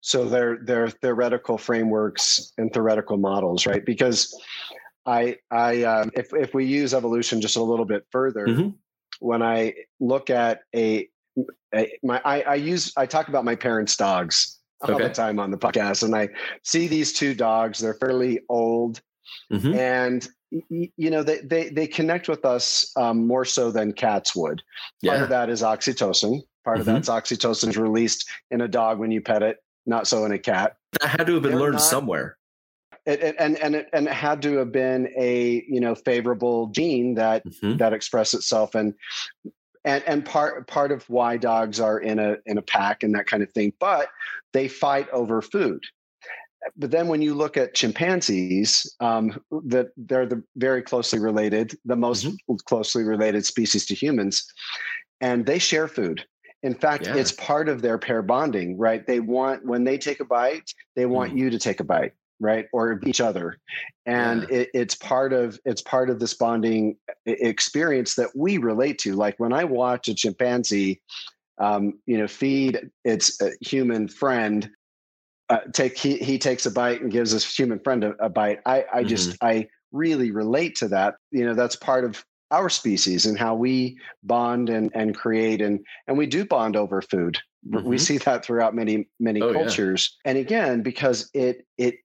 [0.00, 3.84] So they're they're theoretical frameworks and theoretical models right?
[3.84, 4.34] Because
[5.06, 8.68] i i um, if if we use evolution just a little bit further mm-hmm.
[9.20, 11.08] when i look at a,
[11.74, 15.08] a my I, I use i talk about my parents dogs all okay.
[15.08, 16.28] the time on the podcast and i
[16.62, 19.00] see these two dogs they're fairly old
[19.52, 19.74] mm-hmm.
[19.74, 20.28] and
[20.70, 24.62] you know they, they they connect with us um, more so than cats would
[25.04, 26.80] part of that is oxytocin part mm-hmm.
[26.80, 30.32] of that's oxytocin is released in a dog when you pet it not so in
[30.32, 32.36] a cat that had to have been They're learned not, somewhere
[33.06, 36.68] it, it, and and it, and it had to have been a you know favorable
[36.68, 37.76] gene that mm-hmm.
[37.76, 38.94] that expressed itself and
[39.84, 43.26] and and part part of why dogs are in a in a pack and that
[43.26, 44.08] kind of thing but
[44.52, 45.82] they fight over food
[46.76, 51.96] but then when you look at chimpanzees, um, that they're the very closely related, the
[51.96, 52.54] most mm-hmm.
[52.64, 54.46] closely related species to humans,
[55.20, 56.24] and they share food.
[56.62, 57.16] In fact, yeah.
[57.16, 59.06] it's part of their pair bonding, right?
[59.06, 61.38] They want when they take a bite, they want mm.
[61.38, 62.14] you to take a bite,
[62.44, 63.58] right, or each other,
[64.06, 64.58] and yeah.
[64.58, 69.14] it, it's part of it's part of this bonding experience that we relate to.
[69.14, 71.00] Like when I watch a chimpanzee,
[71.58, 74.70] um, you know, feed its human friend
[75.50, 78.60] uh, take he, he takes a bite and gives his human friend a, a bite
[78.66, 79.08] i i mm-hmm.
[79.08, 83.54] just i really relate to that you know that's part of our species and how
[83.54, 87.86] we bond and and create and and we do bond over food mm-hmm.
[87.86, 90.30] we see that throughout many many oh, cultures yeah.
[90.30, 91.96] and again because it it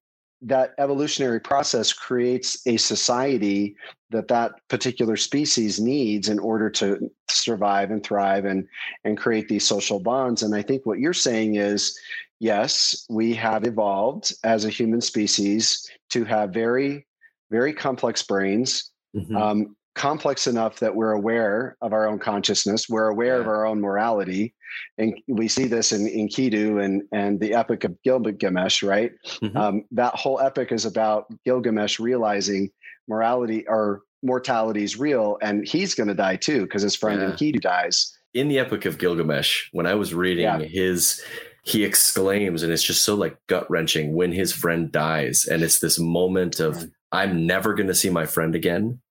[0.42, 3.76] that evolutionary process creates a society
[4.10, 8.66] that that particular species needs in order to survive and thrive and
[9.04, 12.00] and create these social bonds and i think what you're saying is
[12.40, 17.06] yes, we have evolved as a human species to have very,
[17.52, 19.36] very complex brains, mm-hmm.
[19.36, 23.42] um, complex enough that we're aware of our own consciousness, we're aware yeah.
[23.42, 24.56] of our own morality.
[24.98, 29.12] And we see this in, in Enkidu and, and the epic of Gilgamesh, right?
[29.44, 29.58] Mm-hmm.
[29.58, 32.72] Um, that whole epic is about Gilgamesh realizing
[33.10, 37.32] morality or mortality is real and he's going to die too because his friend yeah.
[37.32, 38.18] Enkidu dies.
[38.34, 40.60] In the epic of Gilgamesh, when I was reading yeah.
[40.60, 41.22] his
[41.64, 45.80] he exclaims and it's just so like gut wrenching when his friend dies and it's
[45.80, 49.02] this moment of i'm never going to see my friend again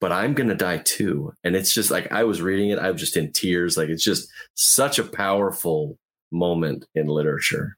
[0.00, 1.32] but i'm going to die too.
[1.44, 3.76] And it's just like i was reading it i was just in tears.
[3.76, 5.98] Like it's just such a powerful
[6.30, 7.76] moment in literature.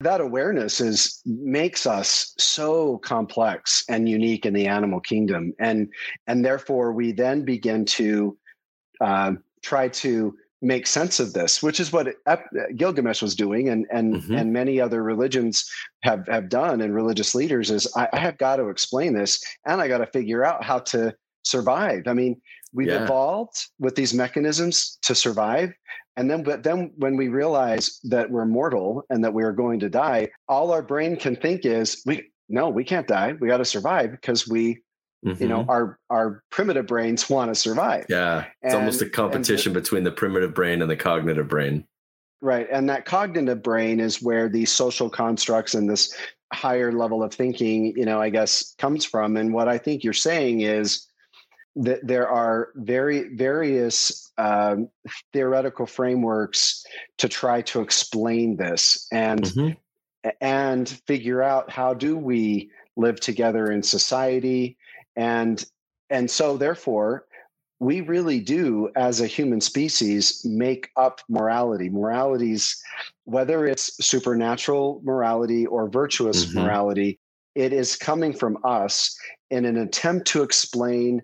[0.00, 5.52] That awareness is makes us so complex and unique in the animal kingdom.
[5.58, 5.88] And
[6.26, 8.36] and therefore we then begin to
[9.00, 12.14] uh, try to make sense of this, which is what
[12.76, 14.34] Gilgamesh was doing, and and mm-hmm.
[14.34, 15.70] and many other religions
[16.02, 19.80] have have done, and religious leaders is I, I have got to explain this, and
[19.80, 22.02] I got to figure out how to survive.
[22.06, 22.40] I mean,
[22.72, 23.04] we've yeah.
[23.04, 25.72] evolved with these mechanisms to survive,
[26.16, 29.80] and then but then when we realize that we're mortal and that we are going
[29.80, 33.34] to die, all our brain can think is we no, we can't die.
[33.38, 34.82] We got to survive because we
[35.26, 35.42] Mm-hmm.
[35.42, 35.70] You know, mm-hmm.
[35.70, 38.06] our our primitive brains want to survive.
[38.08, 41.84] Yeah, it's and, almost a competition the, between the primitive brain and the cognitive brain.
[42.40, 46.14] Right, and that cognitive brain is where these social constructs and this
[46.52, 49.36] higher level of thinking, you know, I guess comes from.
[49.36, 51.07] And what I think you're saying is
[51.78, 54.88] that there are very various um,
[55.32, 56.84] theoretical frameworks
[57.18, 60.30] to try to explain this and mm-hmm.
[60.40, 64.76] and figure out how do we live together in society
[65.14, 65.64] and
[66.10, 67.24] and so therefore
[67.80, 72.82] we really do as a human species make up morality moralities
[73.24, 76.58] whether it's supernatural morality or virtuous mm-hmm.
[76.58, 77.20] morality
[77.54, 79.16] it is coming from us
[79.50, 81.22] in an attempt to explain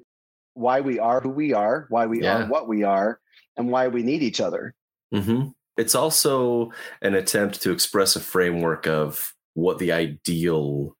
[0.55, 2.44] why we are who we are why we yeah.
[2.44, 3.20] are what we are
[3.57, 4.74] and why we need each other
[5.12, 5.48] mm-hmm.
[5.76, 10.96] it's also an attempt to express a framework of what the ideal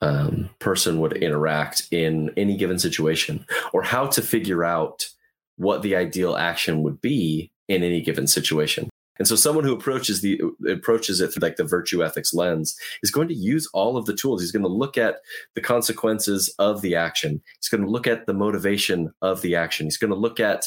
[0.00, 5.08] um, person would interact in any given situation, or how to figure out
[5.56, 8.88] what the ideal action would be in any given situation.
[9.18, 13.10] And so someone who approaches the approaches it through like the virtue ethics lens is
[13.10, 14.40] going to use all of the tools.
[14.40, 15.16] He's going to look at
[15.54, 17.42] the consequences of the action.
[17.60, 19.86] He's going to look at the motivation of the action.
[19.86, 20.66] He's going to look at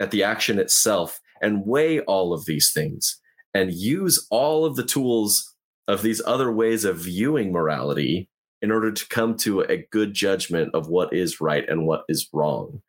[0.00, 3.20] at the action itself and weigh all of these things
[3.54, 5.54] and use all of the tools
[5.86, 8.28] of these other ways of viewing morality
[8.62, 12.28] in order to come to a good judgment of what is right and what is
[12.32, 12.80] wrong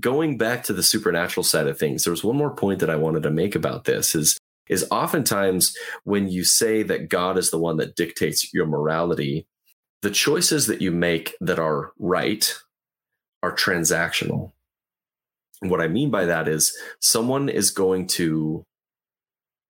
[0.00, 2.96] going back to the supernatural side of things, there was one more point that I
[2.96, 4.38] wanted to make about this is
[4.68, 9.46] is oftentimes when you say that God is the one that dictates your morality,
[10.02, 12.56] the choices that you make that are right
[13.42, 14.52] are transactional.
[15.60, 18.64] What I mean by that is someone is going to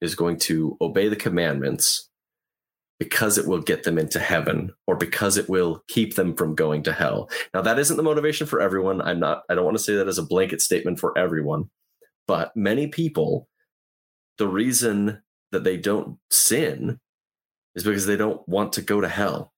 [0.01, 2.09] is going to obey the commandments
[3.03, 6.85] because it will get them into heaven or because it will keep them from going
[6.85, 7.29] to hell.
[7.53, 9.03] Now that isn't the motivation for everyone.
[9.03, 11.69] I'm not I don't want to say that as a blanket statement for everyone,
[12.29, 13.49] but many people
[14.39, 17.01] the reason that they don't sin
[17.75, 19.53] is because they don't want to go to hell.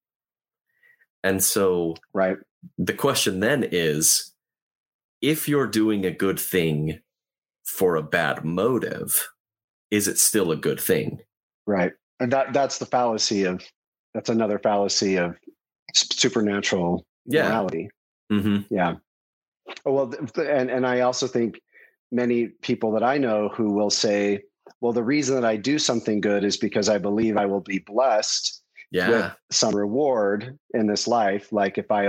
[1.23, 2.39] And so right
[2.79, 4.33] the question then is
[5.21, 7.01] if you're doing a good thing
[7.63, 9.29] for a bad motive,
[9.91, 11.19] is it still a good thing?
[11.67, 13.63] Right and that that's the fallacy of
[14.15, 15.37] that's another fallacy of
[15.95, 17.49] supernatural yeah.
[17.49, 17.91] morality.
[18.33, 18.75] Mm-hmm.
[18.75, 18.97] Yeah.
[19.85, 21.61] Oh, well, and and I also think
[22.13, 24.43] many people that I know who will say,
[24.81, 27.79] "Well, the reason that I do something good is because I believe I will be
[27.79, 28.61] blessed."
[28.91, 29.11] Yeah.
[29.11, 32.07] with some reward in this life like if i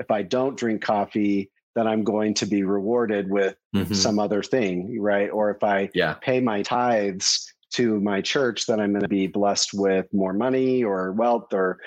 [0.00, 3.94] if i don't drink coffee then i'm going to be rewarded with mm-hmm.
[3.94, 6.14] some other thing right or if i yeah.
[6.14, 10.82] pay my tithes to my church, that I'm going to be blessed with more money
[10.82, 11.78] or wealth or,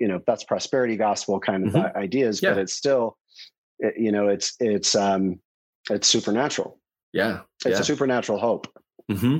[0.00, 1.98] you know, that's prosperity gospel kind of mm-hmm.
[1.98, 2.50] ideas, yeah.
[2.50, 3.16] but it's still,
[3.96, 5.40] you know, it's, it's, um,
[5.90, 6.78] it's supernatural.
[7.12, 7.40] Yeah.
[7.64, 7.80] It's yeah.
[7.80, 8.66] a supernatural hope.
[9.10, 9.38] Mm-hmm.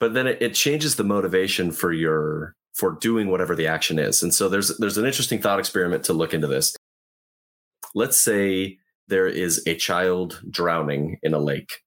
[0.00, 4.22] But then it, it changes the motivation for your, for doing whatever the action is.
[4.22, 6.76] And so there's, there's an interesting thought experiment to look into this.
[7.94, 11.80] Let's say there is a child drowning in a lake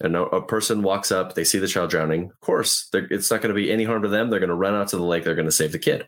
[0.00, 2.24] and a, person walks up, they see the child drowning.
[2.24, 4.28] Of course, it's not going to be any harm to them.
[4.28, 5.24] They're going to run out to the lake.
[5.24, 6.06] They're going to save the kid.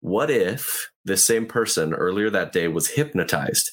[0.00, 3.70] What if this same person earlier that day was hypnotized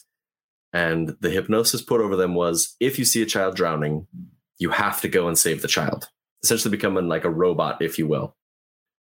[0.72, 4.06] and the hypnosis put over them was if you see a child drowning,
[4.60, 6.10] you have to go and save the child,
[6.44, 8.36] essentially becoming like a robot, if you will.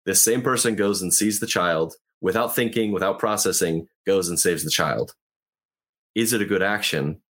[0.06, 4.64] This same person goes and sees the child without thinking, without processing, goes and saves
[4.64, 5.16] the child.
[6.14, 7.22] Is it a good action?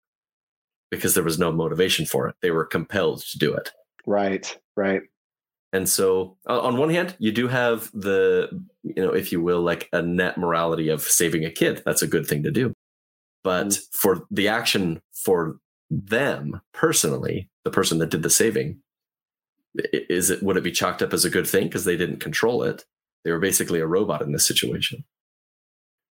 [0.90, 2.36] Because there was no motivation for it.
[2.40, 3.72] They were compelled to do it.
[4.06, 5.02] Right, right.
[5.72, 8.48] And so, on one hand, you do have the,
[8.84, 11.82] you know, if you will, like a net morality of saving a kid.
[11.84, 12.72] That's a good thing to do.
[13.42, 13.80] But mm.
[13.92, 15.58] for the action for
[15.90, 18.82] them personally, the person that did the saving,
[19.92, 22.62] is it would it be chalked up as a good thing because they didn't control
[22.62, 22.84] it?
[23.24, 25.04] They were basically a robot in this situation.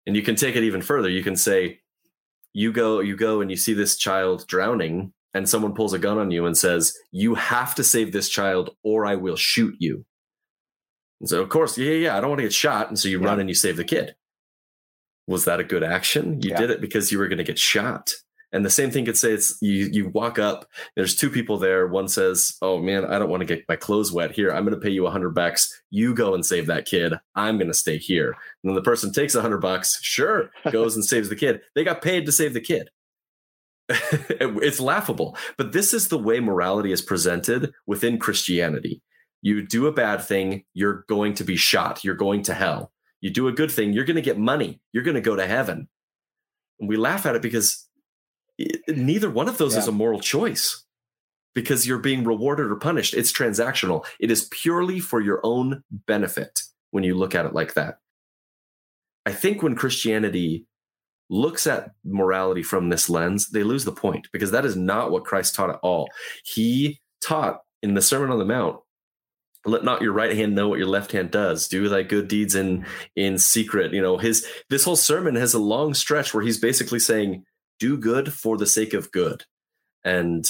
[0.08, 1.10] And you can take it even further.
[1.10, 1.82] You can say,
[2.54, 6.18] you go you go and you see this child drowning and someone pulls a gun
[6.18, 10.06] on you and says you have to save this child or i will shoot you.
[11.20, 12.90] And so of course yeah yeah i don't want to get shot.
[12.90, 13.28] And so you yeah.
[13.28, 14.16] run and you save the kid.
[15.28, 16.42] Was that a good action?
[16.42, 16.58] You yeah.
[16.58, 18.14] did it because you were going to get shot
[18.52, 21.88] and the same thing could say it's you you walk up, there's two people there.
[21.88, 24.52] One says, Oh man, I don't want to get my clothes wet here.
[24.52, 25.82] I'm gonna pay you a hundred bucks.
[25.92, 27.14] You go and save that kid.
[27.36, 28.36] I'm gonna stay here.
[28.64, 31.62] And then the person takes a hundred bucks, sure, goes and saves the kid.
[31.76, 32.90] They got paid to save the kid.
[33.90, 35.36] it's laughable.
[35.58, 39.02] But this is the way morality is presented within Christianity.
[39.42, 42.92] You do a bad thing, you're going to be shot, you're going to hell.
[43.22, 45.48] You do a good thing, you're going to get money, you're going to go to
[45.48, 45.88] heaven.
[46.80, 47.89] And we laugh at it because
[48.88, 49.80] neither one of those yeah.
[49.80, 50.86] is a moral choice
[51.54, 53.14] because you're being rewarded or punished.
[53.14, 54.06] It's transactional.
[54.20, 58.00] It is purely for your own benefit when you look at it like that.
[59.26, 60.66] I think when Christianity
[61.30, 65.26] looks at morality from this lens, they lose the point because that is not what
[65.26, 66.10] Christ taught at all.
[66.44, 68.80] He taught in the Sermon on the Mount,
[69.66, 71.68] let not your right hand know what your left hand does.
[71.68, 72.86] Do thy good deeds in
[73.16, 73.94] in secret.
[73.94, 77.44] You know, his this whole sermon has a long stretch where he's basically saying,
[77.80, 79.46] do good for the sake of good.
[80.04, 80.46] And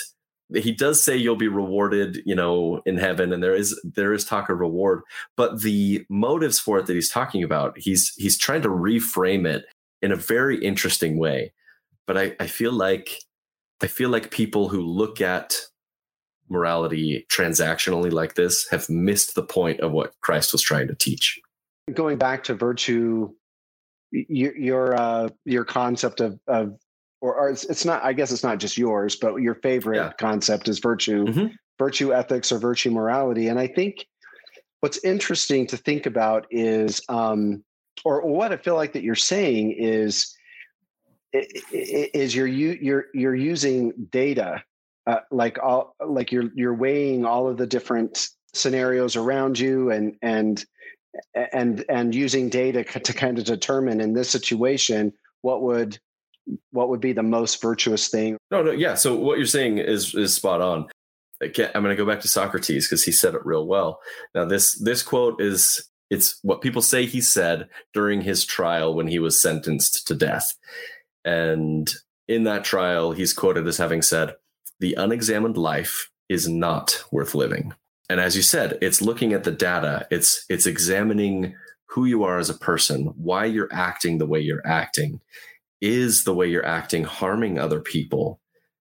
[0.56, 4.26] he does say you'll be rewarded, you know, in heaven, and there is there is
[4.26, 5.02] talk of reward,
[5.38, 9.66] but the motives for it that he's talking about, he's he's trying to reframe it
[10.02, 11.54] in a very interesting way.
[12.08, 13.22] But I, I feel like
[13.82, 15.56] I feel like people who look at
[16.50, 21.40] morality transactionally like this have missed the point of what Christ was trying to teach.
[21.94, 23.32] Going back to virtue
[24.12, 26.76] your your uh, your concept of of
[27.22, 30.12] or, or it's, it's, not i guess it's not just yours but your favorite yeah.
[30.20, 31.48] concept is virtue mm-hmm.
[31.78, 34.06] virtue ethics or virtue morality and i think
[34.82, 37.64] what's interesting to think about is um,
[38.06, 40.36] or what i feel like that you're saying is
[41.72, 44.64] is you're you're you're using data
[45.06, 50.16] uh, like all like you're you're weighing all of the different scenarios around you and
[50.22, 50.66] and
[51.54, 56.00] and and using data to kind of determine in this situation what would
[56.72, 58.38] what would be the most virtuous thing?
[58.52, 60.88] No no yeah so what you're saying is is spot on.
[61.42, 64.02] I'm going to go back to socrates because he said it real well.
[64.36, 69.08] Now this this quote is it's what people say he said during his trial when
[69.08, 70.54] he was sentenced to death.
[71.24, 71.90] And
[72.28, 74.36] in that trial he's quoted as having said
[74.80, 77.74] the unexamined life is not worth living.
[78.10, 80.08] And as you said it's looking at the data.
[80.12, 81.56] It's it's examining
[81.90, 85.20] who you are as a person why you're acting the way you're acting
[85.82, 88.40] is the way you're acting harming other people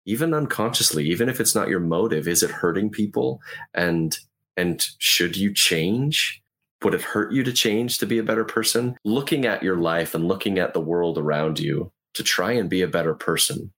[0.05, 3.41] even unconsciously even if it's not your motive is it hurting people?
[3.73, 4.17] And
[4.57, 6.41] and should you change?
[6.83, 8.95] Would it hurt you to change to be a better person?
[9.03, 12.81] Looking at your life and looking at the world around you to try and be
[12.81, 13.73] a better person.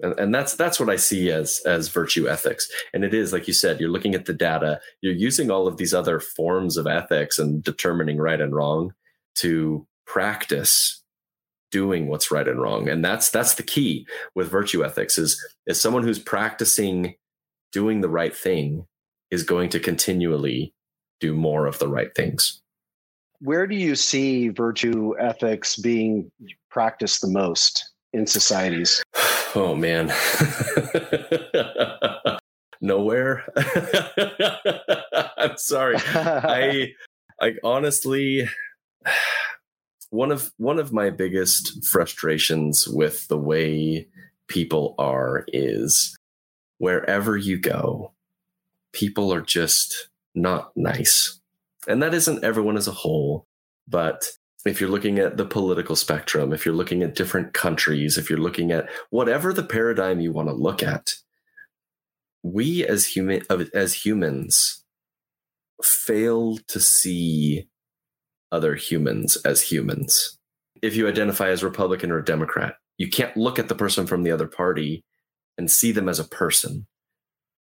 [0.00, 2.68] And, and that's that's what i see as as virtue ethics.
[2.92, 4.80] And it is like you said you're looking at the data.
[5.00, 8.92] You're using all of these other forms of ethics and determining right and wrong
[9.36, 11.02] to practice
[11.70, 12.88] doing what's right and wrong.
[12.88, 17.14] And that's that's the key with virtue ethics is is someone who's practicing
[17.72, 18.86] doing the right thing
[19.30, 20.72] is going to continually
[21.20, 22.60] do more of the right things.
[23.40, 26.30] Where do you see virtue ethics being
[26.70, 29.02] practiced the most in societies?
[29.54, 30.08] Oh man.
[32.82, 33.44] Nowhere.
[35.38, 35.96] I'm sorry.
[35.98, 36.92] I
[37.40, 38.46] i honestly
[40.10, 44.08] one of one of my biggest frustrations with the way
[44.48, 46.16] people are is
[46.78, 48.12] wherever you go
[48.92, 51.38] people are just not nice.
[51.86, 53.46] And that isn't everyone as a whole
[53.88, 54.24] but
[54.64, 58.38] if you're looking at the political spectrum if you're looking at different countries if you're
[58.38, 61.14] looking at whatever the paradigm you want to look at
[62.42, 63.42] we as human
[63.72, 64.82] as humans
[65.82, 67.68] fail to see
[68.52, 70.38] other humans as humans.
[70.82, 74.30] If you identify as Republican or Democrat, you can't look at the person from the
[74.30, 75.04] other party
[75.58, 76.86] and see them as a person.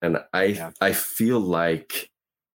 [0.03, 0.70] And I yeah.
[0.81, 2.11] I feel like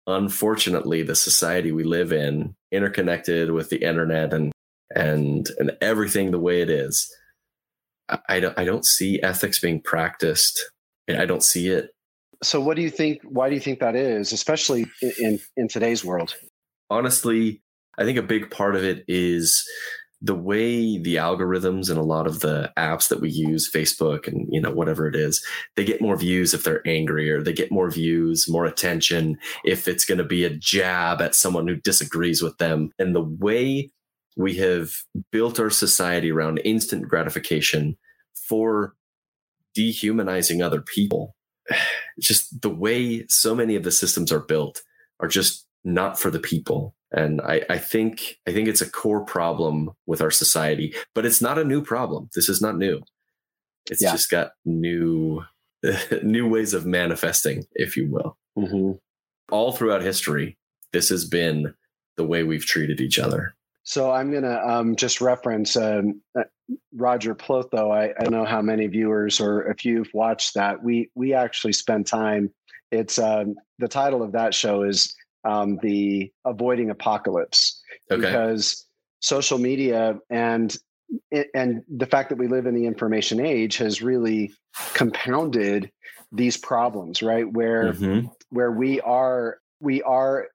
[0.07, 4.53] unfortunately the society we live in, interconnected with the internet and
[4.95, 7.15] and and everything the way it is,
[8.09, 10.71] I, I don't I don't see ethics being practiced.
[11.09, 11.91] I don't see it.
[12.43, 14.87] So what do you think why do you think that is, especially
[15.21, 16.35] in in today's world?
[16.91, 17.61] Honestly,
[17.99, 19.65] I think a big part of it is
[20.21, 24.49] the way the algorithms and a lot of the apps that we use facebook and
[24.51, 25.41] you know whatever it is
[25.77, 30.05] they get more views if they're angrier they get more views more attention if it's
[30.05, 32.91] going to be a jab at someone who disagrees with them.
[32.99, 33.91] And the way
[34.37, 34.91] we have
[35.33, 37.97] built our society around instant gratification
[38.49, 38.95] for
[39.75, 41.35] dehumanizing other people
[42.21, 44.83] just the way so many of the systems are built
[45.21, 49.25] are just not for the people and I, I think I think it's a core
[49.25, 52.29] problem with our society, but it's not a new problem.
[52.35, 53.03] This is not new.
[53.91, 54.13] It's yeah.
[54.13, 55.43] just got new
[56.23, 58.37] new ways of manifesting, if you will.
[58.59, 58.93] Mm-hmm.
[59.51, 60.59] All throughout history,
[60.93, 61.75] this has been
[62.17, 63.55] the way we've treated each other.
[63.85, 66.45] So I'm going to um, just reference um, uh,
[66.95, 67.91] Roger Plotho.
[67.91, 70.83] I, I, don't know how many viewers or if you've watched that.
[70.83, 72.53] We we actually spend time.
[72.91, 77.81] It's um, the title of that show is um, the avoiding apocalypse
[78.11, 78.21] okay.
[78.21, 78.87] because
[79.21, 80.77] social media and
[81.55, 84.53] and the fact that we live in the information age has really
[84.93, 85.91] compounded
[86.33, 88.27] these problems right where mm-hmm.
[88.51, 90.49] where we are we are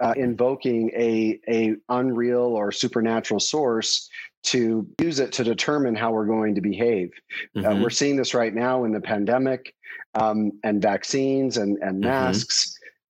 [0.00, 4.08] uh, invoking a a unreal or supernatural source
[4.46, 7.10] to use it to determine how we're going to behave.
[7.56, 7.66] Uh, mm-hmm.
[7.66, 9.74] Uh, we're seeing this right now in the pandemic
[10.14, 12.14] um, and vaccines and, and mm-hmm.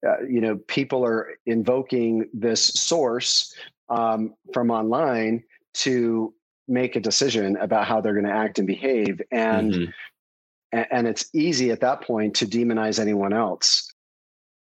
[0.06, 3.54] Uh, you know, people are invoking this source
[3.88, 5.42] um, from online
[5.74, 6.34] to
[6.68, 10.82] make a decision about how they're going to act and behave, and, mm-hmm.
[10.90, 13.92] and it's easy at that point to demonize anyone else,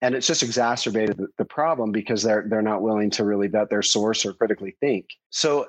[0.01, 3.69] and it's just exacerbated the, the problem because they're they're not willing to really vet
[3.69, 5.07] their source or critically think.
[5.31, 5.67] So,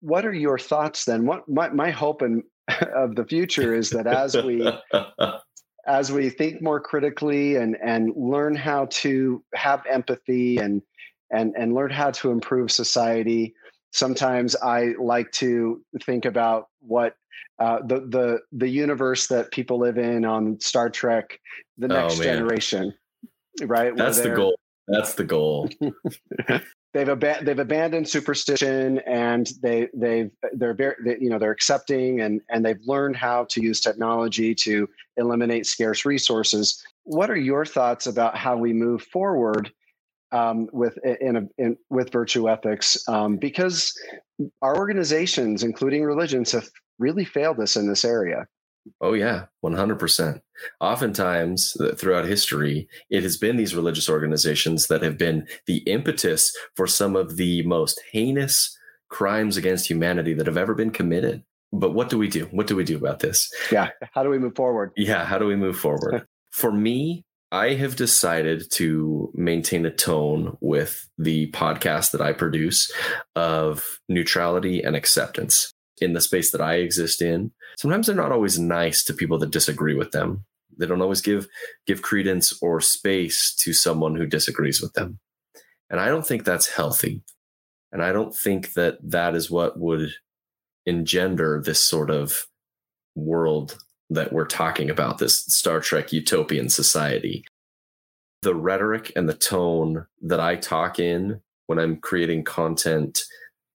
[0.00, 1.26] what are your thoughts then?
[1.26, 2.42] What my my hope and
[2.94, 4.66] of the future is that as we
[5.86, 10.82] as we think more critically and and learn how to have empathy and
[11.30, 13.54] and and learn how to improve society
[13.96, 17.14] Sometimes I like to think about what
[17.58, 21.40] uh, the the the universe that people live in on Star Trek,
[21.78, 22.26] the Oh, next man.
[22.26, 22.92] generation,
[23.62, 23.96] right?
[23.96, 24.58] That's the goal.
[24.86, 25.70] That's the goal.
[26.96, 32.22] they've ab- they've abandoned superstition and they they've they're very they, you know they're accepting
[32.22, 34.88] and and they've learned how to use technology to
[35.18, 36.82] eliminate scarce resources.
[37.04, 39.70] What are your thoughts about how we move forward
[40.32, 43.06] um, with in, a, in with virtue ethics?
[43.08, 43.92] Um, because
[44.62, 46.68] our organizations including religions have
[46.98, 48.46] really failed us in this area
[49.00, 50.42] Oh yeah, one hundred percent.
[50.80, 56.86] Oftentimes, throughout history, it has been these religious organizations that have been the impetus for
[56.86, 58.76] some of the most heinous
[59.08, 61.42] crimes against humanity that have ever been committed.
[61.72, 62.46] But what do we do?
[62.46, 63.52] What do we do about this?
[63.70, 66.26] yeah how do we move forward Yeah, how do we move forward?
[66.52, 72.90] For me, I have decided to maintain a tone with the podcast that I produce
[73.34, 77.52] of neutrality and acceptance in the space that I exist in.
[77.78, 80.44] Sometimes they're not always nice to people that disagree with them.
[80.78, 81.48] They don't always give
[81.86, 85.18] give credence or space to someone who disagrees with them.
[85.88, 87.22] And I don't think that's healthy.
[87.92, 90.10] And I don't think that that is what would
[90.84, 92.46] engender this sort of
[93.14, 93.78] world
[94.10, 97.44] that we're talking about, this Star Trek utopian society.
[98.42, 103.18] The rhetoric and the tone that I talk in when I'm creating content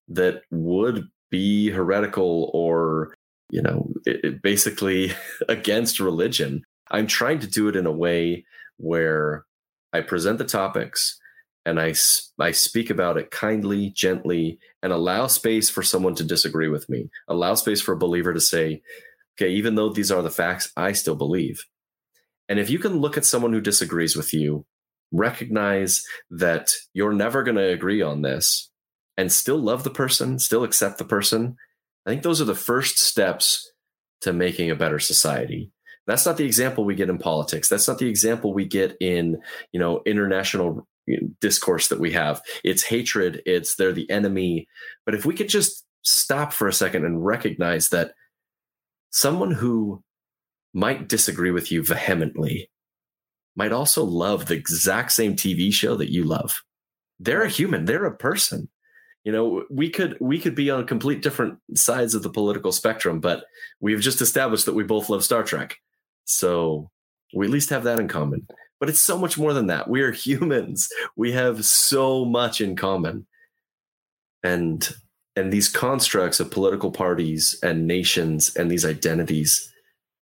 [0.08, 3.16] that would be heretical or,
[3.50, 5.12] you know, it, it basically
[5.48, 6.62] against religion,
[6.92, 8.44] I'm trying to do it in a way
[8.76, 9.44] where
[9.92, 11.18] I present the topics
[11.64, 11.94] and I,
[12.38, 17.08] I speak about it kindly, gently, and allow space for someone to disagree with me,
[17.28, 18.82] allow space for a believer to say,
[19.36, 21.64] okay, even though these are the facts, I still believe.
[22.48, 24.66] And if you can look at someone who disagrees with you,
[25.12, 28.71] recognize that you're never going to agree on this
[29.22, 31.56] and still love the person, still accept the person,
[32.04, 33.70] I think those are the first steps
[34.22, 35.70] to making a better society.
[36.08, 37.68] That's not the example we get in politics.
[37.68, 40.88] That's not the example we get in, you know, international
[41.40, 42.42] discourse that we have.
[42.64, 44.66] It's hatred, it's they're the enemy.
[45.06, 48.14] But if we could just stop for a second and recognize that
[49.10, 50.02] someone who
[50.74, 52.68] might disagree with you vehemently
[53.54, 56.60] might also love the exact same TV show that you love.
[57.20, 58.68] They're a human, they're a person.
[59.24, 63.20] You know, we could we could be on complete different sides of the political spectrum,
[63.20, 63.44] but
[63.80, 65.78] we've just established that we both love Star Trek.
[66.24, 66.90] So
[67.34, 68.46] we at least have that in common.
[68.80, 69.88] But it's so much more than that.
[69.88, 70.88] We are humans.
[71.14, 73.26] We have so much in common.
[74.42, 74.88] And
[75.36, 79.72] and these constructs of political parties and nations and these identities,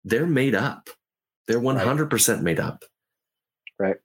[0.04, 0.90] they're made up.
[1.48, 2.86] They're 100% made up.
[3.78, 3.98] Right.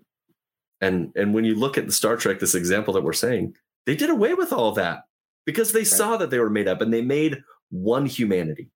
[0.80, 3.55] And and when you look at the Star Trek this example that we're saying,
[3.87, 5.05] they did away with all of that
[5.47, 8.70] because they saw that they were made up and they made one humanity.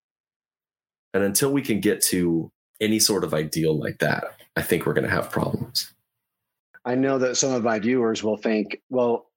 [1.12, 2.50] And until we can get to
[2.80, 4.24] any sort of ideal like that,
[4.56, 5.92] I think we're going to have problems.
[6.84, 9.30] I know that some of my viewers will think, well,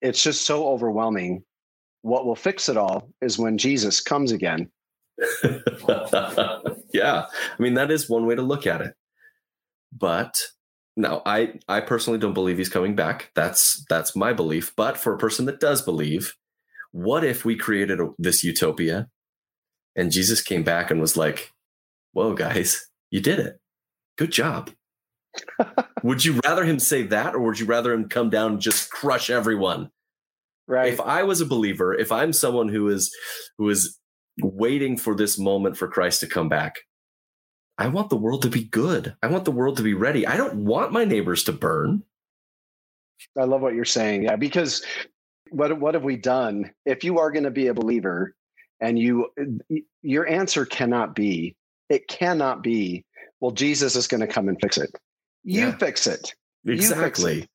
[0.00, 1.44] it's just so overwhelming.
[2.02, 4.70] What will fix it all is when Jesus comes again.
[6.92, 7.26] yeah.
[7.26, 8.94] I mean, that is one way to look at it.
[9.96, 10.40] But
[10.96, 13.30] no, I, I personally don't believe he's coming back.
[13.34, 14.72] That's that's my belief.
[14.76, 16.34] But for a person that does believe,
[16.90, 19.08] what if we created a, this utopia
[19.96, 21.52] and Jesus came back and was like,
[22.12, 23.58] "Whoa, guys, you did it.
[24.18, 24.70] Good job."
[26.02, 28.90] would you rather him say that, or would you rather him come down and just
[28.90, 29.90] crush everyone?
[30.68, 30.92] Right.
[30.92, 33.14] if I was a believer, if I'm someone who is
[33.58, 33.98] who is
[34.40, 36.76] waiting for this moment for Christ to come back,
[37.78, 39.16] I want the world to be good.
[39.22, 40.26] I want the world to be ready.
[40.26, 42.02] I don't want my neighbors to burn.
[43.38, 44.24] I love what you're saying.
[44.24, 44.84] Yeah, because
[45.50, 46.70] what what have we done?
[46.84, 48.34] If you are going to be a believer,
[48.80, 49.28] and you
[50.02, 51.56] your answer cannot be,
[51.88, 53.04] it cannot be,
[53.40, 54.90] well, Jesus is going to come and fix it.
[55.44, 55.76] You Yeah.
[55.76, 56.34] fix it.
[56.64, 57.40] You fix Exactly.
[57.42, 57.48] it,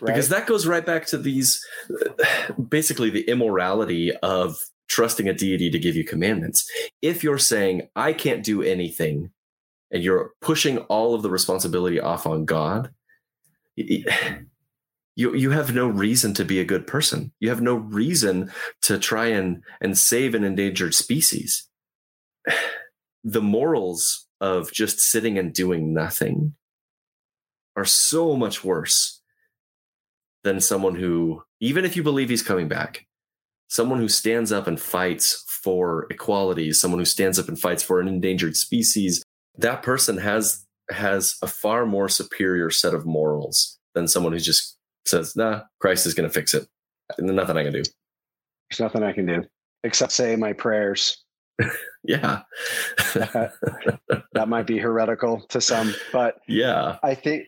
[0.00, 0.14] Right?
[0.14, 1.64] Because that goes right back to these
[2.68, 4.56] basically the immorality of
[4.88, 6.68] trusting a deity to give you commandments.
[7.02, 9.30] If you're saying, I can't do anything,
[9.90, 12.90] and you're pushing all of the responsibility off on God,
[13.76, 14.06] you,
[15.16, 17.32] you have no reason to be a good person.
[17.40, 21.68] You have no reason to try and, and save an endangered species.
[23.24, 26.54] The morals of just sitting and doing nothing
[27.76, 29.20] are so much worse
[30.44, 33.06] than someone who, even if you believe he's coming back,
[33.68, 38.00] someone who stands up and fights for equality, someone who stands up and fights for
[38.00, 39.22] an endangered species,
[39.58, 44.76] that person has has a far more superior set of morals than someone who just
[45.06, 46.66] says, "Nah, Christ is going to fix it.
[47.18, 47.82] There's Nothing I can do."
[48.70, 49.44] There's nothing I can do
[49.84, 51.24] except say my prayers.
[52.04, 52.42] yeah.
[53.14, 56.98] that might be heretical to some, but yeah.
[57.02, 57.46] I think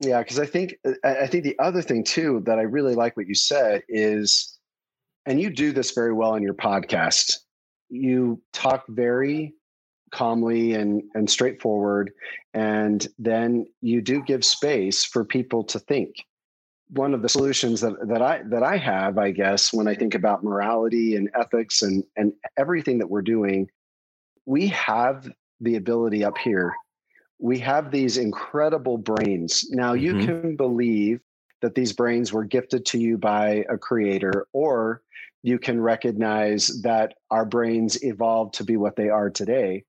[0.00, 3.26] yeah, because I think I think the other thing too that I really like what
[3.26, 4.58] you said is,
[5.26, 7.38] and you do this very well in your podcast.
[7.88, 9.54] You talk very
[10.14, 12.12] calmly and and straightforward,
[12.54, 16.24] and then you do give space for people to think.
[16.90, 20.14] One of the solutions that that I that I have, I guess, when I think
[20.14, 23.68] about morality and ethics and and everything that we're doing,
[24.46, 25.28] we have
[25.60, 26.74] the ability up here
[27.38, 29.66] we have these incredible brains.
[29.70, 30.26] Now, you mm-hmm.
[30.26, 31.20] can believe
[31.62, 35.02] that these brains were gifted to you by a creator, or
[35.42, 39.84] you can recognize that our brains evolved to be what they are today.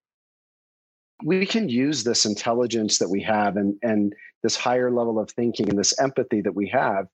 [1.24, 4.13] We can use this intelligence that we have and, and
[4.43, 7.07] this higher level of thinking and this empathy that we have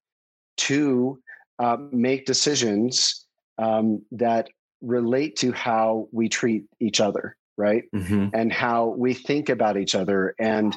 [0.57, 1.19] to
[1.59, 3.25] uh, make decisions
[3.57, 4.49] um, that
[4.81, 8.29] relate to how we treat each other right mm-hmm.
[8.33, 10.75] and how we think about each other and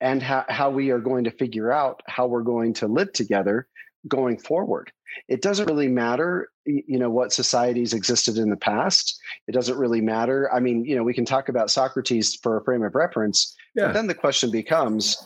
[0.00, 3.66] and how, how we are going to figure out how we're going to live together
[4.06, 4.92] going forward
[5.28, 9.18] it doesn't really matter you know what societies existed in the past.
[9.46, 10.52] It doesn't really matter.
[10.52, 13.86] I mean you know we can talk about socrates for a frame of reference yeah.
[13.86, 15.16] but then the question becomes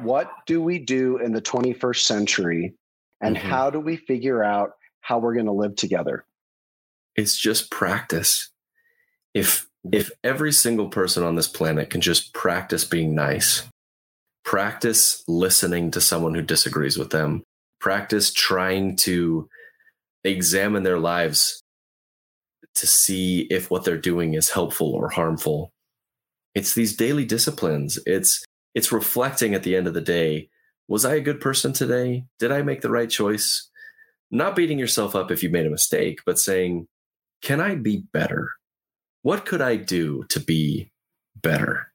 [0.00, 2.74] what do we do in the 21st century?
[3.20, 3.48] And mm-hmm.
[3.48, 6.24] how do we figure out how we're going to live together?
[7.14, 8.50] It's just practice.
[9.34, 13.64] If if every single person on this planet can just practice being nice,
[14.44, 17.42] practice listening to someone who disagrees with them,
[17.82, 19.48] practice trying to
[20.24, 21.62] examine their lives
[22.76, 25.72] to see if what they're doing is helpful or harmful.
[26.54, 27.98] It's these daily disciplines.
[28.06, 28.42] It's
[28.74, 30.48] it's reflecting at the end of the day,
[30.88, 32.24] was I a good person today?
[32.38, 33.68] Did I make the right choice?
[34.30, 36.86] Not beating yourself up if you made a mistake, but saying,
[37.42, 38.48] can I be better?
[39.22, 40.90] what could I do to be
[41.40, 41.92] better?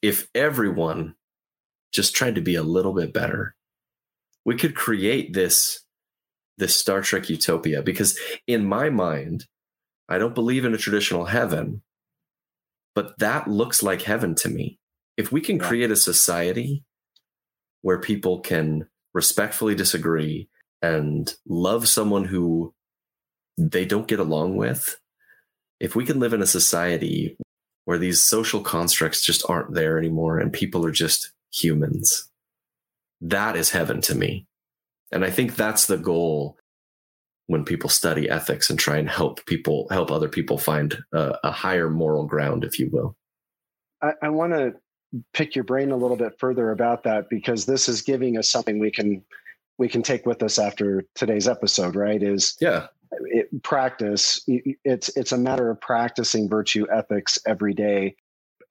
[0.00, 1.14] If everyone
[1.92, 3.54] just tried to be a little bit better,
[4.48, 5.84] we could create this
[6.56, 9.44] this Star Trek utopia because in my mind,
[10.08, 11.82] I don't believe in a traditional heaven,
[12.94, 14.78] but that looks like heaven to me.
[15.18, 15.68] If we can yeah.
[15.68, 16.82] create a society
[17.82, 20.48] where people can respectfully disagree
[20.80, 22.72] and love someone who
[23.58, 24.98] they don't get along with
[25.78, 27.36] if we can live in a society
[27.84, 32.27] where these social constructs just aren't there anymore and people are just humans,
[33.20, 34.46] that is heaven to me.
[35.10, 36.56] And I think that's the goal
[37.46, 41.50] when people study ethics and try and help people, help other people find a, a
[41.50, 43.16] higher moral ground, if you will.
[44.02, 44.74] I, I want to
[45.32, 48.78] pick your brain a little bit further about that because this is giving us something
[48.78, 49.22] we can
[49.78, 55.32] we can take with us after today's episode right is yeah it, practice it's it's
[55.32, 58.14] a matter of practicing virtue ethics every day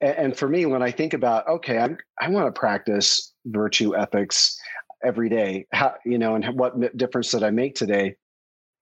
[0.00, 4.58] and for me when i think about okay I'm, i want to practice virtue ethics
[5.04, 8.14] every day how you know and what difference did i make today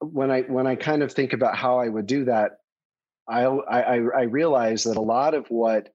[0.01, 2.59] when i when i kind of think about how i would do that
[3.29, 5.91] i i i realize that a lot of what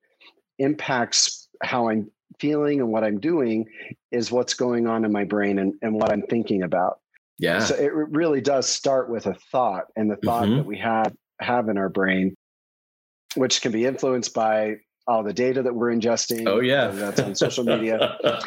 [0.59, 2.09] impacts how i'm
[2.39, 3.65] feeling and what i'm doing
[4.11, 7.01] is what's going on in my brain and, and what i'm thinking about
[7.41, 7.59] yeah.
[7.59, 10.57] So it really does start with a thought and the thought mm-hmm.
[10.57, 11.11] that we have
[11.41, 12.35] have in our brain,
[13.35, 14.75] which can be influenced by
[15.07, 16.47] all the data that we're ingesting.
[16.47, 16.89] Oh yeah.
[16.89, 18.15] That's on social media.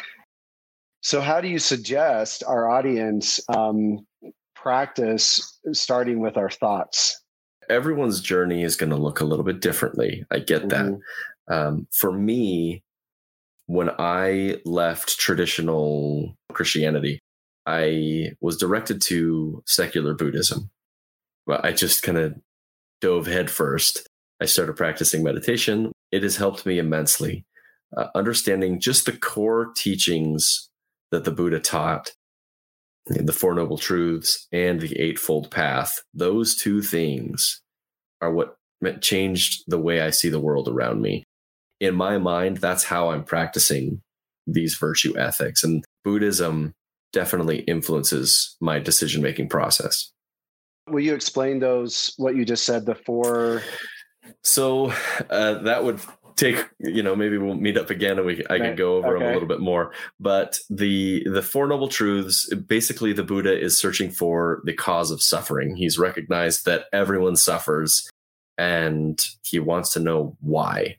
[1.05, 4.07] so how do you suggest our audience um,
[4.55, 7.21] practice starting with our thoughts?
[7.69, 10.25] Everyone's journey is going to look a little bit differently.
[10.31, 10.95] I get mm-hmm.
[11.47, 11.55] that.
[11.55, 12.81] Um, for me,
[13.67, 17.19] when I left traditional Christianity,
[17.67, 20.71] I was directed to secular Buddhism.
[21.45, 22.33] But I just kind of
[22.99, 24.09] dove headfirst.
[24.41, 25.91] I started practicing meditation.
[26.11, 27.45] It has helped me immensely.
[27.95, 30.67] Uh, understanding just the core teachings
[31.15, 32.11] that the Buddha taught,
[33.07, 37.61] the Four Noble Truths and the Eightfold Path, those two things
[38.21, 38.57] are what
[38.99, 41.23] changed the way I see the world around me.
[41.79, 44.01] In my mind, that's how I'm practicing
[44.45, 45.63] these virtue ethics.
[45.63, 46.73] And Buddhism
[47.13, 50.11] definitely influences my decision making process.
[50.89, 53.63] Will you explain those, what you just said, the four?
[54.43, 54.91] So
[55.29, 56.01] uh, that would
[56.35, 59.23] take you know maybe we'll meet up again and we I can go over okay.
[59.23, 63.79] them a little bit more but the the four noble truths basically the buddha is
[63.79, 68.09] searching for the cause of suffering he's recognized that everyone suffers
[68.57, 70.97] and he wants to know why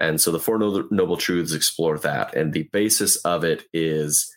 [0.00, 4.32] and so the four noble, noble truths explore that and the basis of it is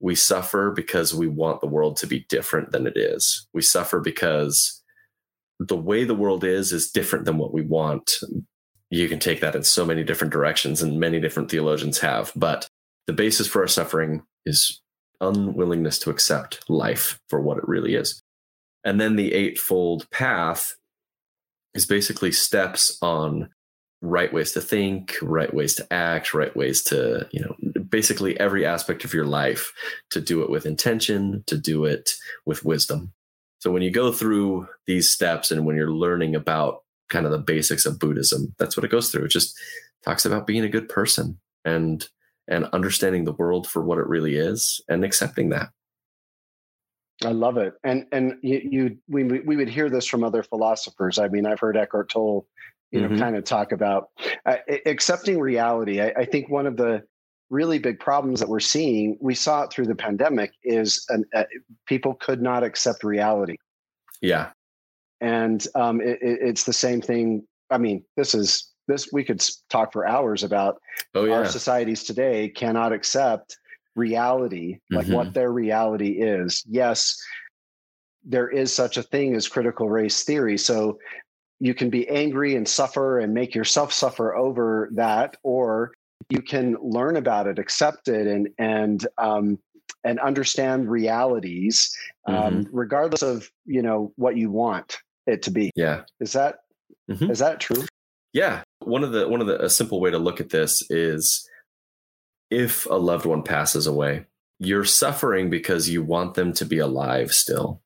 [0.00, 3.46] we suffer because we want the world to be different than it is.
[3.52, 4.82] We suffer because
[5.58, 8.10] the way the world is is different than what we want.
[8.90, 12.32] You can take that in so many different directions, and many different theologians have.
[12.34, 12.68] But
[13.06, 14.80] the basis for our suffering is
[15.20, 18.20] unwillingness to accept life for what it really is.
[18.84, 20.72] And then the eightfold path
[21.74, 23.50] is basically steps on
[24.02, 28.64] right ways to think, right ways to act, right ways to, you know, basically every
[28.64, 29.72] aspect of your life
[30.10, 32.10] to do it with intention, to do it
[32.46, 33.12] with wisdom.
[33.58, 37.38] So when you go through these steps and when you're learning about kind of the
[37.38, 39.24] basics of Buddhism, that's what it goes through.
[39.24, 39.58] It just
[40.04, 42.08] talks about being a good person and
[42.48, 45.68] and understanding the world for what it really is and accepting that.
[47.24, 47.74] I love it.
[47.84, 51.18] And and you, you we we would hear this from other philosophers.
[51.18, 52.46] I mean, I've heard Eckhart Tolle
[52.90, 53.18] you know, mm-hmm.
[53.18, 54.08] kind of talk about
[54.46, 54.56] uh,
[54.86, 56.00] accepting reality.
[56.00, 57.04] I, I, think one of the
[57.48, 61.44] really big problems that we're seeing, we saw it through the pandemic, is an, uh,
[61.86, 63.56] people could not accept reality.
[64.20, 64.50] Yeah,
[65.20, 67.46] and um, it, it's the same thing.
[67.70, 70.80] I mean, this is this we could talk for hours about.
[71.14, 71.34] Oh, yeah.
[71.34, 73.56] Our societies today cannot accept
[73.96, 75.14] reality, like mm-hmm.
[75.14, 76.64] what their reality is.
[76.68, 77.16] Yes,
[78.24, 80.58] there is such a thing as critical race theory.
[80.58, 80.98] So
[81.60, 85.92] you can be angry and suffer and make yourself suffer over that, or
[86.28, 89.58] you can learn about it, accept it, and and um,
[90.04, 91.94] and understand realities,
[92.26, 92.76] um, mm-hmm.
[92.76, 94.98] regardless of you know what you want
[95.30, 95.70] it to be.
[95.74, 96.56] Yeah, is that
[97.10, 97.30] mm-hmm.
[97.30, 97.84] is that true?
[98.32, 101.48] Yeah, one of the one of the a simple way to look at this is
[102.50, 104.26] if a loved one passes away,
[104.58, 107.80] you're suffering because you want them to be alive still.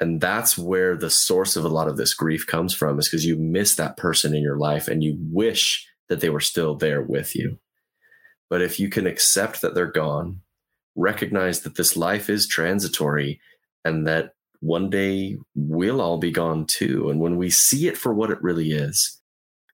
[0.00, 3.26] And that's where the source of a lot of this grief comes from, is because
[3.26, 7.02] you miss that person in your life and you wish that they were still there
[7.02, 7.58] with you.
[8.48, 10.40] But if you can accept that they're gone,
[10.94, 13.40] recognize that this life is transitory
[13.84, 17.10] and that one day we'll all be gone too.
[17.10, 19.20] And when we see it for what it really is,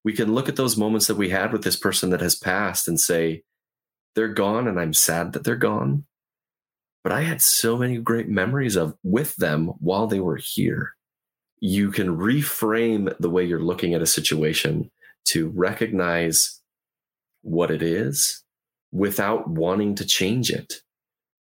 [0.04, 2.86] we can look at those moments that we had with this person that has passed
[2.88, 3.42] and say,
[4.14, 6.04] they're gone and I'm sad that they're gone
[7.04, 10.94] but I had so many great memories of with them while they were here.
[11.60, 14.90] You can reframe the way you're looking at a situation
[15.26, 16.60] to recognize
[17.42, 18.42] what it is
[18.90, 20.80] without wanting to change it.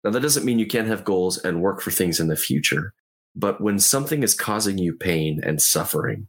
[0.02, 2.92] Now, that doesn't mean you can't have goals and work for things in the future,
[3.34, 6.28] but when something is causing you pain and suffering,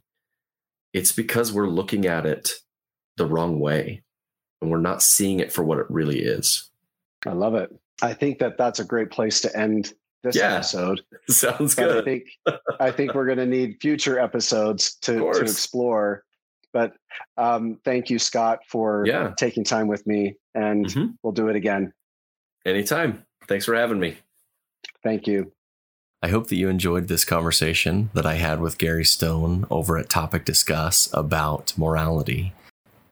[0.92, 2.50] it's because we're looking at it
[3.16, 4.02] the wrong way
[4.60, 6.70] and we're not seeing it for what it really is.
[7.26, 7.70] I love it.
[8.02, 9.92] I think that that's a great place to end
[10.22, 11.02] this yeah, episode.
[11.28, 11.98] Sounds but good.
[11.98, 12.24] I think
[12.80, 16.24] I think we're going to need future episodes to to explore.
[16.72, 16.94] But
[17.36, 19.32] um, thank you, Scott, for yeah.
[19.38, 21.12] taking time with me, and mm-hmm.
[21.22, 21.92] we'll do it again.
[22.66, 23.24] Anytime.
[23.46, 24.16] Thanks for having me.
[25.04, 25.52] Thank you.
[26.24, 30.08] I hope that you enjoyed this conversation that I had with Gary Stone over at
[30.08, 32.54] Topic Discuss about morality.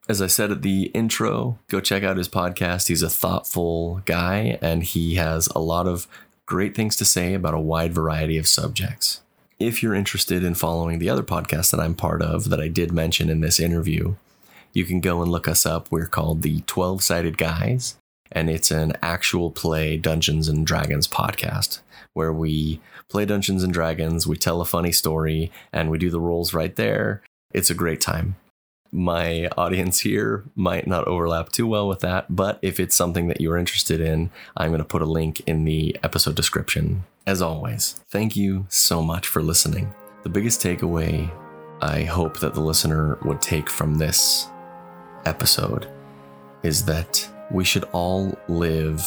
[0.08, 2.88] As I said at the intro, go check out his podcast.
[2.88, 6.08] He's a thoughtful guy and he has a lot of
[6.46, 9.20] great things to say about a wide variety of subjects.
[9.58, 12.92] If you're interested in following the other podcasts that I'm part of that I did
[12.92, 14.14] mention in this interview,
[14.72, 15.88] you can go and look us up.
[15.90, 17.98] We're called the 12 Sided Guys,
[18.30, 21.80] and it's an actual play Dungeons and Dragons podcast
[22.14, 22.80] where we
[23.12, 26.74] play Dungeons and Dragons, we tell a funny story, and we do the rolls right
[26.74, 27.22] there.
[27.52, 28.36] It's a great time
[28.92, 33.40] my audience here might not overlap too well with that, but if it's something that
[33.40, 37.04] you're interested in, I'm going to put a link in the episode description.
[37.26, 39.94] As always, thank you so much for listening.
[40.24, 41.30] The biggest takeaway
[41.80, 44.48] I hope that the listener would take from this
[45.24, 45.88] episode
[46.62, 49.02] is that we should all live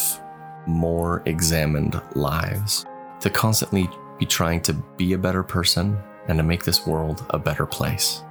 [0.66, 2.86] more examined lives,
[3.26, 5.98] to constantly be trying to be a better person
[6.28, 8.22] and to make this world a better place.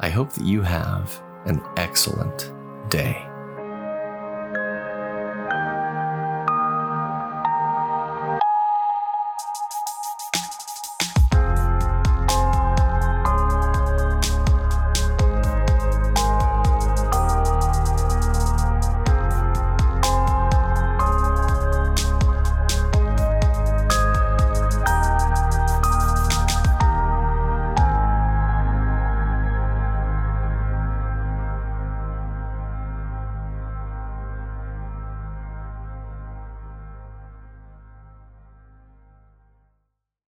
[0.00, 2.52] I hope that you have an excellent
[2.90, 3.26] day.